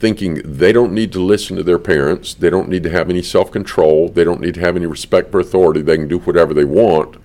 thinking 0.00 0.40
they 0.44 0.72
don't 0.72 0.92
need 0.92 1.12
to 1.12 1.20
listen 1.20 1.56
to 1.56 1.62
their 1.62 1.78
parents, 1.78 2.34
they 2.34 2.50
don't 2.50 2.68
need 2.68 2.82
to 2.82 2.90
have 2.90 3.10
any 3.10 3.22
self 3.22 3.52
control, 3.52 4.08
they 4.08 4.24
don't 4.24 4.40
need 4.40 4.54
to 4.54 4.60
have 4.60 4.74
any 4.74 4.86
respect 4.86 5.30
for 5.30 5.38
authority, 5.38 5.82
they 5.82 5.98
can 5.98 6.08
do 6.08 6.18
whatever 6.18 6.54
they 6.54 6.64
want 6.64 7.16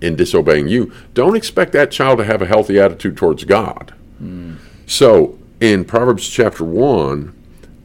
in 0.00 0.16
disobeying 0.16 0.66
you, 0.66 0.92
don't 1.12 1.36
expect 1.36 1.72
that 1.72 1.90
child 1.90 2.18
to 2.18 2.24
have 2.24 2.42
a 2.42 2.46
healthy 2.46 2.80
attitude 2.80 3.16
towards 3.16 3.44
God. 3.44 3.94
So 4.86 5.38
in 5.60 5.84
Proverbs 5.84 6.28
chapter 6.28 6.64
1, 6.64 7.34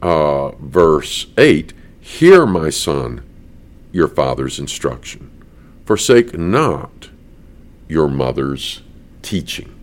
uh, 0.02 0.50
verse 0.52 1.26
8, 1.36 1.72
hear, 2.00 2.46
my 2.46 2.70
son, 2.70 3.22
your 3.92 4.08
father's 4.08 4.58
instruction, 4.58 5.30
forsake 5.84 6.36
not 6.36 7.10
your 7.88 8.08
mother's 8.08 8.82
teaching. 9.22 9.74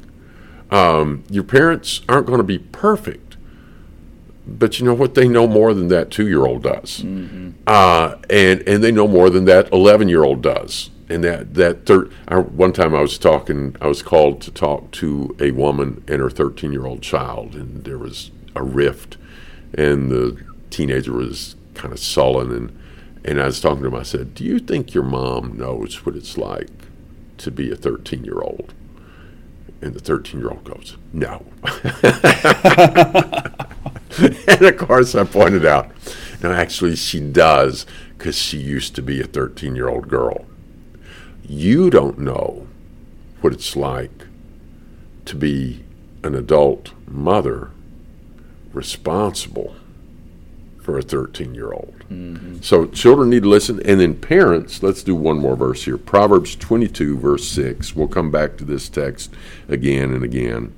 Um, 0.71 1.23
your 1.29 1.43
parents 1.43 2.01
aren't 2.09 2.27
going 2.27 2.39
to 2.39 2.43
be 2.43 2.59
perfect, 2.59 3.26
but 4.47 4.79
you 4.79 4.85
know 4.85 4.93
what? 4.93 5.13
They 5.13 5.27
know 5.27 5.47
more 5.47 5.73
than 5.73 5.89
that 5.89 6.09
two-year-old 6.09 6.63
does, 6.63 7.03
uh, 7.67 8.15
and 8.29 8.61
and 8.67 8.83
they 8.83 8.91
know 8.91 9.07
more 9.07 9.29
than 9.29 9.45
that 9.45 9.71
eleven-year-old 9.73 10.41
does. 10.41 10.89
And 11.09 11.23
that 11.23 11.53
that 11.53 11.85
thir- 11.85 12.09
I, 12.27 12.39
one 12.39 12.73
time 12.73 12.95
I 12.95 13.01
was 13.01 13.17
talking, 13.17 13.75
I 13.81 13.87
was 13.87 14.01
called 14.01 14.41
to 14.41 14.51
talk 14.51 14.91
to 14.91 15.35
a 15.39 15.51
woman 15.51 16.03
and 16.07 16.21
her 16.21 16.29
thirteen-year-old 16.29 17.01
child, 17.01 17.55
and 17.55 17.83
there 17.83 17.97
was 17.97 18.31
a 18.55 18.63
rift, 18.63 19.17
and 19.73 20.09
the 20.09 20.41
teenager 20.69 21.13
was 21.13 21.55
kind 21.73 21.93
of 21.93 21.99
sullen, 21.99 22.51
and 22.51 22.79
and 23.25 23.41
I 23.41 23.45
was 23.45 23.59
talking 23.59 23.81
to 23.83 23.87
him. 23.87 23.95
I 23.95 24.03
said, 24.03 24.33
"Do 24.33 24.43
you 24.43 24.59
think 24.59 24.93
your 24.93 25.03
mom 25.03 25.57
knows 25.57 26.05
what 26.05 26.15
it's 26.15 26.37
like 26.37 26.69
to 27.37 27.51
be 27.51 27.71
a 27.71 27.75
thirteen-year-old?" 27.75 28.73
And 29.81 29.93
the 29.93 29.99
13 29.99 30.39
year 30.39 30.49
old 30.49 30.63
goes, 30.63 30.97
No. 31.13 31.45
and 34.47 34.61
of 34.61 34.77
course, 34.77 35.15
I 35.15 35.23
pointed 35.23 35.65
out, 35.65 35.91
no, 36.41 36.51
actually, 36.51 36.95
she 36.95 37.19
does 37.19 37.85
because 38.17 38.37
she 38.37 38.57
used 38.57 38.95
to 38.95 39.01
be 39.01 39.21
a 39.21 39.25
13 39.25 39.75
year 39.75 39.87
old 39.87 40.07
girl. 40.07 40.45
You 41.43 41.89
don't 41.89 42.19
know 42.19 42.67
what 43.41 43.53
it's 43.53 43.75
like 43.75 44.25
to 45.25 45.35
be 45.35 45.83
an 46.23 46.35
adult 46.35 46.91
mother 47.07 47.71
responsible 48.73 49.75
for 50.81 50.97
a 50.97 51.01
13 51.01 51.53
year 51.53 51.73
old. 51.73 51.95
Mm-hmm. 52.09 52.61
So 52.61 52.85
children 52.87 53.29
need 53.29 53.43
to 53.43 53.49
listen. 53.49 53.81
And 53.85 53.99
then 53.99 54.15
parents, 54.15 54.81
let's 54.81 55.03
do 55.03 55.15
one 55.15 55.37
more 55.37 55.55
verse 55.55 55.83
here. 55.83 55.97
Proverbs 55.97 56.55
22, 56.55 57.17
verse 57.17 57.47
6. 57.49 57.95
We'll 57.95 58.07
come 58.07 58.31
back 58.31 58.57
to 58.57 58.63
this 58.63 58.87
text 58.87 59.33
again 59.67 60.13
and 60.13 60.23
again. 60.23 60.73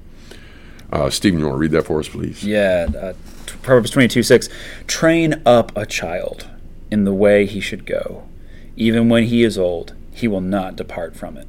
Uh, 0.91 1.09
Stephen, 1.09 1.39
you 1.39 1.45
want 1.45 1.55
to 1.55 1.59
read 1.59 1.71
that 1.71 1.85
for 1.85 1.99
us, 1.99 2.09
please? 2.09 2.43
Yeah, 2.43 2.87
uh, 2.97 3.13
Proverbs 3.61 3.91
22 3.91 4.23
6. 4.23 4.49
Train 4.87 5.41
up 5.45 5.75
a 5.77 5.85
child 5.85 6.49
in 6.89 7.03
the 7.03 7.13
way 7.13 7.45
he 7.45 7.59
should 7.59 7.85
go. 7.85 8.27
Even 8.75 9.09
when 9.09 9.25
he 9.25 9.43
is 9.43 9.57
old, 9.57 9.93
he 10.11 10.27
will 10.27 10.41
not 10.41 10.75
depart 10.75 11.15
from 11.15 11.37
it. 11.37 11.47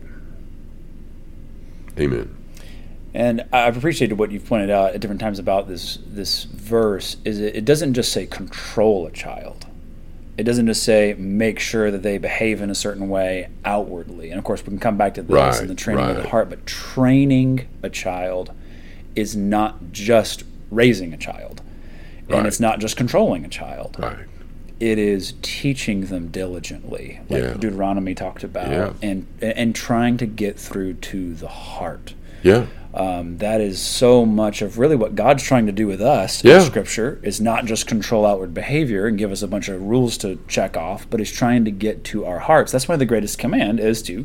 Amen. 1.98 2.36
And 3.12 3.44
I've 3.52 3.76
appreciated 3.76 4.18
what 4.18 4.30
you've 4.30 4.46
pointed 4.46 4.70
out 4.70 4.94
at 4.94 5.00
different 5.00 5.20
times 5.20 5.38
about 5.38 5.68
this 5.68 5.98
this 6.06 6.44
verse. 6.44 7.16
Is 7.24 7.40
it, 7.40 7.56
it 7.56 7.64
doesn't 7.64 7.94
just 7.94 8.12
say 8.12 8.26
control 8.26 9.06
a 9.06 9.10
child. 9.10 9.66
It 10.38 10.44
doesn't 10.44 10.66
just 10.66 10.82
say 10.84 11.14
make 11.18 11.58
sure 11.58 11.90
that 11.90 12.02
they 12.02 12.16
behave 12.18 12.62
in 12.62 12.70
a 12.70 12.74
certain 12.74 13.08
way 13.08 13.48
outwardly. 13.64 14.30
And 14.30 14.38
of 14.38 14.44
course, 14.44 14.62
we 14.62 14.68
can 14.68 14.78
come 14.78 14.96
back 14.96 15.14
to 15.14 15.22
this 15.22 15.30
Right, 15.30 15.60
and 15.60 15.68
the 15.68 15.74
training 15.74 16.04
of 16.04 16.16
the 16.16 16.28
heart. 16.28 16.48
But 16.48 16.66
training 16.66 17.68
a 17.82 17.90
child 17.90 18.52
is 19.16 19.36
not 19.36 19.92
just 19.92 20.44
raising 20.70 21.12
a 21.12 21.16
child, 21.16 21.60
and 22.28 22.46
it's 22.46 22.60
not 22.60 22.78
just 22.80 22.96
controlling 22.96 23.44
a 23.44 23.48
child. 23.48 23.96
Right. 23.98 24.26
It 24.78 24.98
is 24.98 25.34
teaching 25.42 26.06
them 26.06 26.28
diligently, 26.28 27.20
like 27.28 27.42
Yeah. 27.42 27.54
Deuteronomy 27.54 28.14
talked 28.14 28.44
about, 28.44 28.70
Yeah. 28.70 28.92
and 29.02 29.26
and 29.42 29.74
trying 29.74 30.16
to 30.18 30.26
get 30.26 30.58
through 30.58 30.94
to 30.94 31.34
the 31.34 31.48
heart 31.48 32.14
Yeah. 32.42 32.64
um, 32.94 33.36
that 33.38 33.60
is 33.60 33.78
so 33.78 34.24
much 34.24 34.62
of 34.62 34.78
really 34.78 34.96
what 34.96 35.14
God's 35.14 35.42
trying 35.42 35.66
to 35.66 35.72
do 35.72 35.86
with 35.86 36.00
us 36.00 36.42
Yeah. 36.42 36.60
in 36.60 36.62
Scripture 36.62 37.18
is 37.22 37.40
not 37.42 37.66
just 37.66 37.86
control 37.86 38.24
outward 38.24 38.54
behavior 38.54 39.06
and 39.06 39.18
give 39.18 39.30
us 39.32 39.42
a 39.42 39.48
bunch 39.48 39.68
of 39.68 39.82
rules 39.82 40.16
to 40.18 40.38
check 40.48 40.76
off, 40.78 41.06
but 41.10 41.20
He's 41.20 41.30
trying 41.32 41.66
to 41.66 41.70
get 41.70 42.02
to 42.04 42.24
our 42.24 42.38
hearts. 42.38 42.72
That's 42.72 42.88
why 42.88 42.96
the 42.96 43.04
greatest 43.04 43.38
command 43.38 43.80
is 43.80 44.00
to 44.02 44.24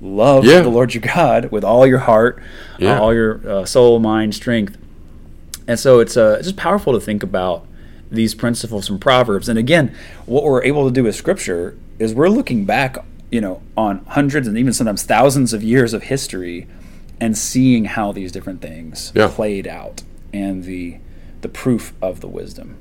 love 0.00 0.44
Yeah. 0.44 0.60
the 0.60 0.68
Lord 0.68 0.94
your 0.94 1.02
God 1.14 1.50
with 1.50 1.64
all 1.64 1.86
your 1.86 1.98
heart, 2.00 2.42
Yeah. 2.78 2.98
uh, 2.98 3.00
all 3.02 3.14
your 3.14 3.40
uh, 3.48 3.64
soul, 3.64 3.98
mind, 3.98 4.34
strength. 4.34 4.76
And 5.68 5.78
so 5.78 6.00
it's 6.00 6.16
uh, 6.16 6.36
it's 6.38 6.48
just 6.48 6.56
powerful 6.56 6.92
to 6.92 7.00
think 7.00 7.22
about 7.22 7.66
these 8.10 8.34
principles 8.34 8.86
from 8.86 8.98
Proverbs. 8.98 9.48
And 9.48 9.58
again, 9.58 9.94
what 10.26 10.44
we're 10.44 10.62
able 10.62 10.86
to 10.86 10.92
do 10.92 11.02
with 11.04 11.16
Scripture 11.16 11.76
is 11.98 12.14
we're 12.14 12.28
looking 12.28 12.64
back, 12.64 12.98
you 13.32 13.40
know, 13.40 13.62
on 13.76 14.04
hundreds 14.06 14.46
and 14.46 14.56
even 14.56 14.72
sometimes 14.72 15.02
thousands 15.02 15.52
of 15.52 15.62
years 15.62 15.92
of 15.92 16.04
history, 16.04 16.66
and 17.20 17.36
seeing 17.36 17.86
how 17.86 18.12
these 18.12 18.30
different 18.30 18.60
things 18.60 19.10
Yeah. 19.14 19.28
played 19.28 19.66
out 19.66 20.02
and 20.32 20.64
the 20.64 20.98
the 21.40 21.48
proof 21.48 21.92
of 22.02 22.20
the 22.20 22.28
wisdom. 22.28 22.76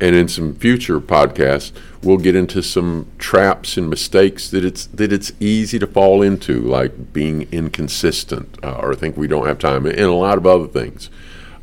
And 0.00 0.16
in 0.16 0.28
some 0.28 0.54
future 0.54 0.98
podcasts, 0.98 1.72
we'll 2.02 2.16
get 2.16 2.34
into 2.34 2.62
some 2.62 3.06
traps 3.18 3.76
and 3.76 3.90
mistakes 3.90 4.48
that 4.50 4.64
it's 4.64 4.86
that 4.86 5.12
it's 5.12 5.32
easy 5.40 5.78
to 5.78 5.86
fall 5.86 6.22
into, 6.22 6.60
like 6.62 7.12
being 7.12 7.46
inconsistent 7.52 8.56
uh, 8.62 8.78
or 8.78 8.94
think 8.94 9.16
we 9.16 9.26
don't 9.26 9.46
have 9.46 9.58
time, 9.58 9.84
and 9.84 9.98
a 9.98 10.12
lot 10.12 10.38
of 10.38 10.46
other 10.46 10.66
things. 10.66 11.10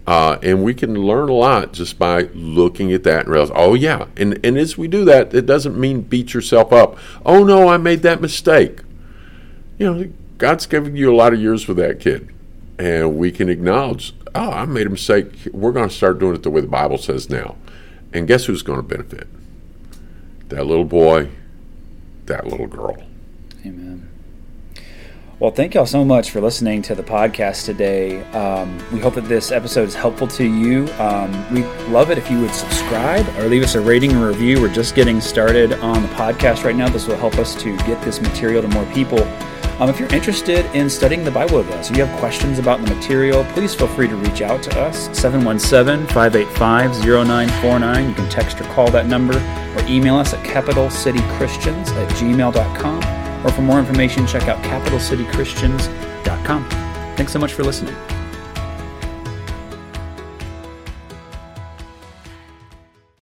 Uh, 0.06 0.40
and 0.42 0.64
we 0.64 0.74
can 0.74 0.94
learn 0.94 1.28
a 1.28 1.34
lot 1.34 1.74
just 1.74 2.00
by 2.00 2.30
looking 2.34 2.94
at 2.94 3.04
that 3.04 3.26
and 3.26 3.30
realize, 3.30 3.52
oh 3.54 3.74
yeah. 3.74 4.06
And 4.16 4.40
and 4.44 4.58
as 4.58 4.78
we 4.78 4.88
do 4.88 5.04
that, 5.06 5.34
it 5.34 5.46
doesn't 5.46 5.78
mean 5.78 6.02
beat 6.02 6.34
yourself 6.34 6.72
up. 6.72 6.98
Oh 7.26 7.44
no, 7.44 7.68
I 7.68 7.78
made 7.78 8.04
that 8.04 8.22
mistake. 8.22 8.80
You 9.78 9.94
know, 9.94 10.10
God's 10.38 10.66
given 10.66 10.96
you 10.96 11.14
a 11.14 11.16
lot 11.16 11.34
of 11.34 11.42
years 11.42 11.68
with 11.68 11.78
that 11.78 12.00
kid, 12.00 12.30
and 12.78 13.18
we 13.18 13.32
can 13.32 13.50
acknowledge, 13.50 14.14
oh, 14.34 14.52
I 14.52 14.66
made 14.66 14.88
a 14.88 14.92
mistake. 14.92 15.50
We're 15.52 15.72
going 15.72 15.90
to 15.90 15.94
start 15.94 16.20
doing 16.20 16.36
it 16.36 16.44
the 16.44 16.52
way 16.52 16.62
the 16.62 16.68
Bible 16.68 16.98
says 16.98 17.30
now. 17.30 17.56
And 18.14 18.28
guess 18.28 18.46
who's 18.46 18.62
going 18.62 18.80
to 18.80 18.84
benefit? 18.84 19.28
That 20.50 20.66
little 20.66 20.86
boy, 20.86 21.30
that 22.26 22.48
little 22.48 22.68
girl. 22.68 22.98
Amen. 23.66 24.10
Well, 25.40 25.52
thank 25.52 25.76
y'all 25.76 25.86
so 25.86 26.04
much 26.04 26.32
for 26.32 26.42
listening 26.42 26.82
to 26.84 26.96
the 26.96 27.04
podcast 27.04 27.66
today. 27.66 28.24
Um, 28.32 28.76
we 28.92 29.00
hope 29.00 29.14
that 29.16 29.26
this 29.26 29.52
episode 29.52 29.88
is 29.88 29.94
helpful 29.94 30.28
to 30.30 30.44
you. 30.44 30.88
Um, 30.94 31.54
we'd 31.54 31.66
love 31.90 32.10
it 32.10 32.18
if 32.18 32.32
you 32.32 32.42
would 32.42 32.56
subscribe 32.56 33.28
or 33.38 33.48
leave 33.48 33.62
us 33.62 33.76
a 33.76 33.82
rating 33.82 34.14
and 34.14 34.24
review. 34.24 34.60
We're 34.60 34.74
just 34.74 34.96
getting 34.96 35.22
started 35.22 35.74
on 35.74 36.02
the 36.02 36.08
podcast 36.10 36.64
right 36.64 36.76
now. 36.76 36.90
This 36.90 37.08
will 37.08 37.18
help 37.18 37.36
us 37.36 37.54
to 37.62 37.78
get 37.80 38.02
this 38.04 38.20
material 38.20 38.64
to 38.64 38.68
more 38.70 38.86
people. 38.94 39.20
Um, 39.80 39.90
if 39.90 40.00
you're 40.00 40.14
interested 40.14 40.66
in 40.76 40.90
studying 40.90 41.24
the 41.24 41.30
Bible 41.30 41.58
with 41.58 41.70
us, 41.70 41.92
you 41.92 42.04
have 42.04 42.20
questions 42.20 42.58
about 42.58 42.84
the 42.84 42.96
material, 42.96 43.44
please 43.54 43.76
feel 43.76 43.88
free 43.88 44.08
to 44.08 44.16
reach 44.16 44.42
out 44.42 44.64
to 44.64 44.82
us, 44.82 45.16
717 45.16 46.08
585 46.08 47.06
0949. 47.06 48.10
You 48.10 48.16
can 48.16 48.28
text 48.28 48.60
or 48.60 48.64
call 48.74 48.90
that 48.90 49.06
number 49.06 49.38
or 49.38 49.86
email 49.88 50.16
us 50.16 50.34
at 50.34 50.44
capitalcitychristians 50.44 51.90
at 51.90 52.10
gmail.com. 52.14 53.46
Or 53.46 53.52
for 53.52 53.62
more 53.62 53.78
information, 53.78 54.26
check 54.26 54.48
out 54.48 54.64
capitalcitychristians.com. 54.64 56.70
Thanks 57.16 57.32
so 57.32 57.38
much 57.38 57.54
for 57.54 57.64
listening. 57.64 58.17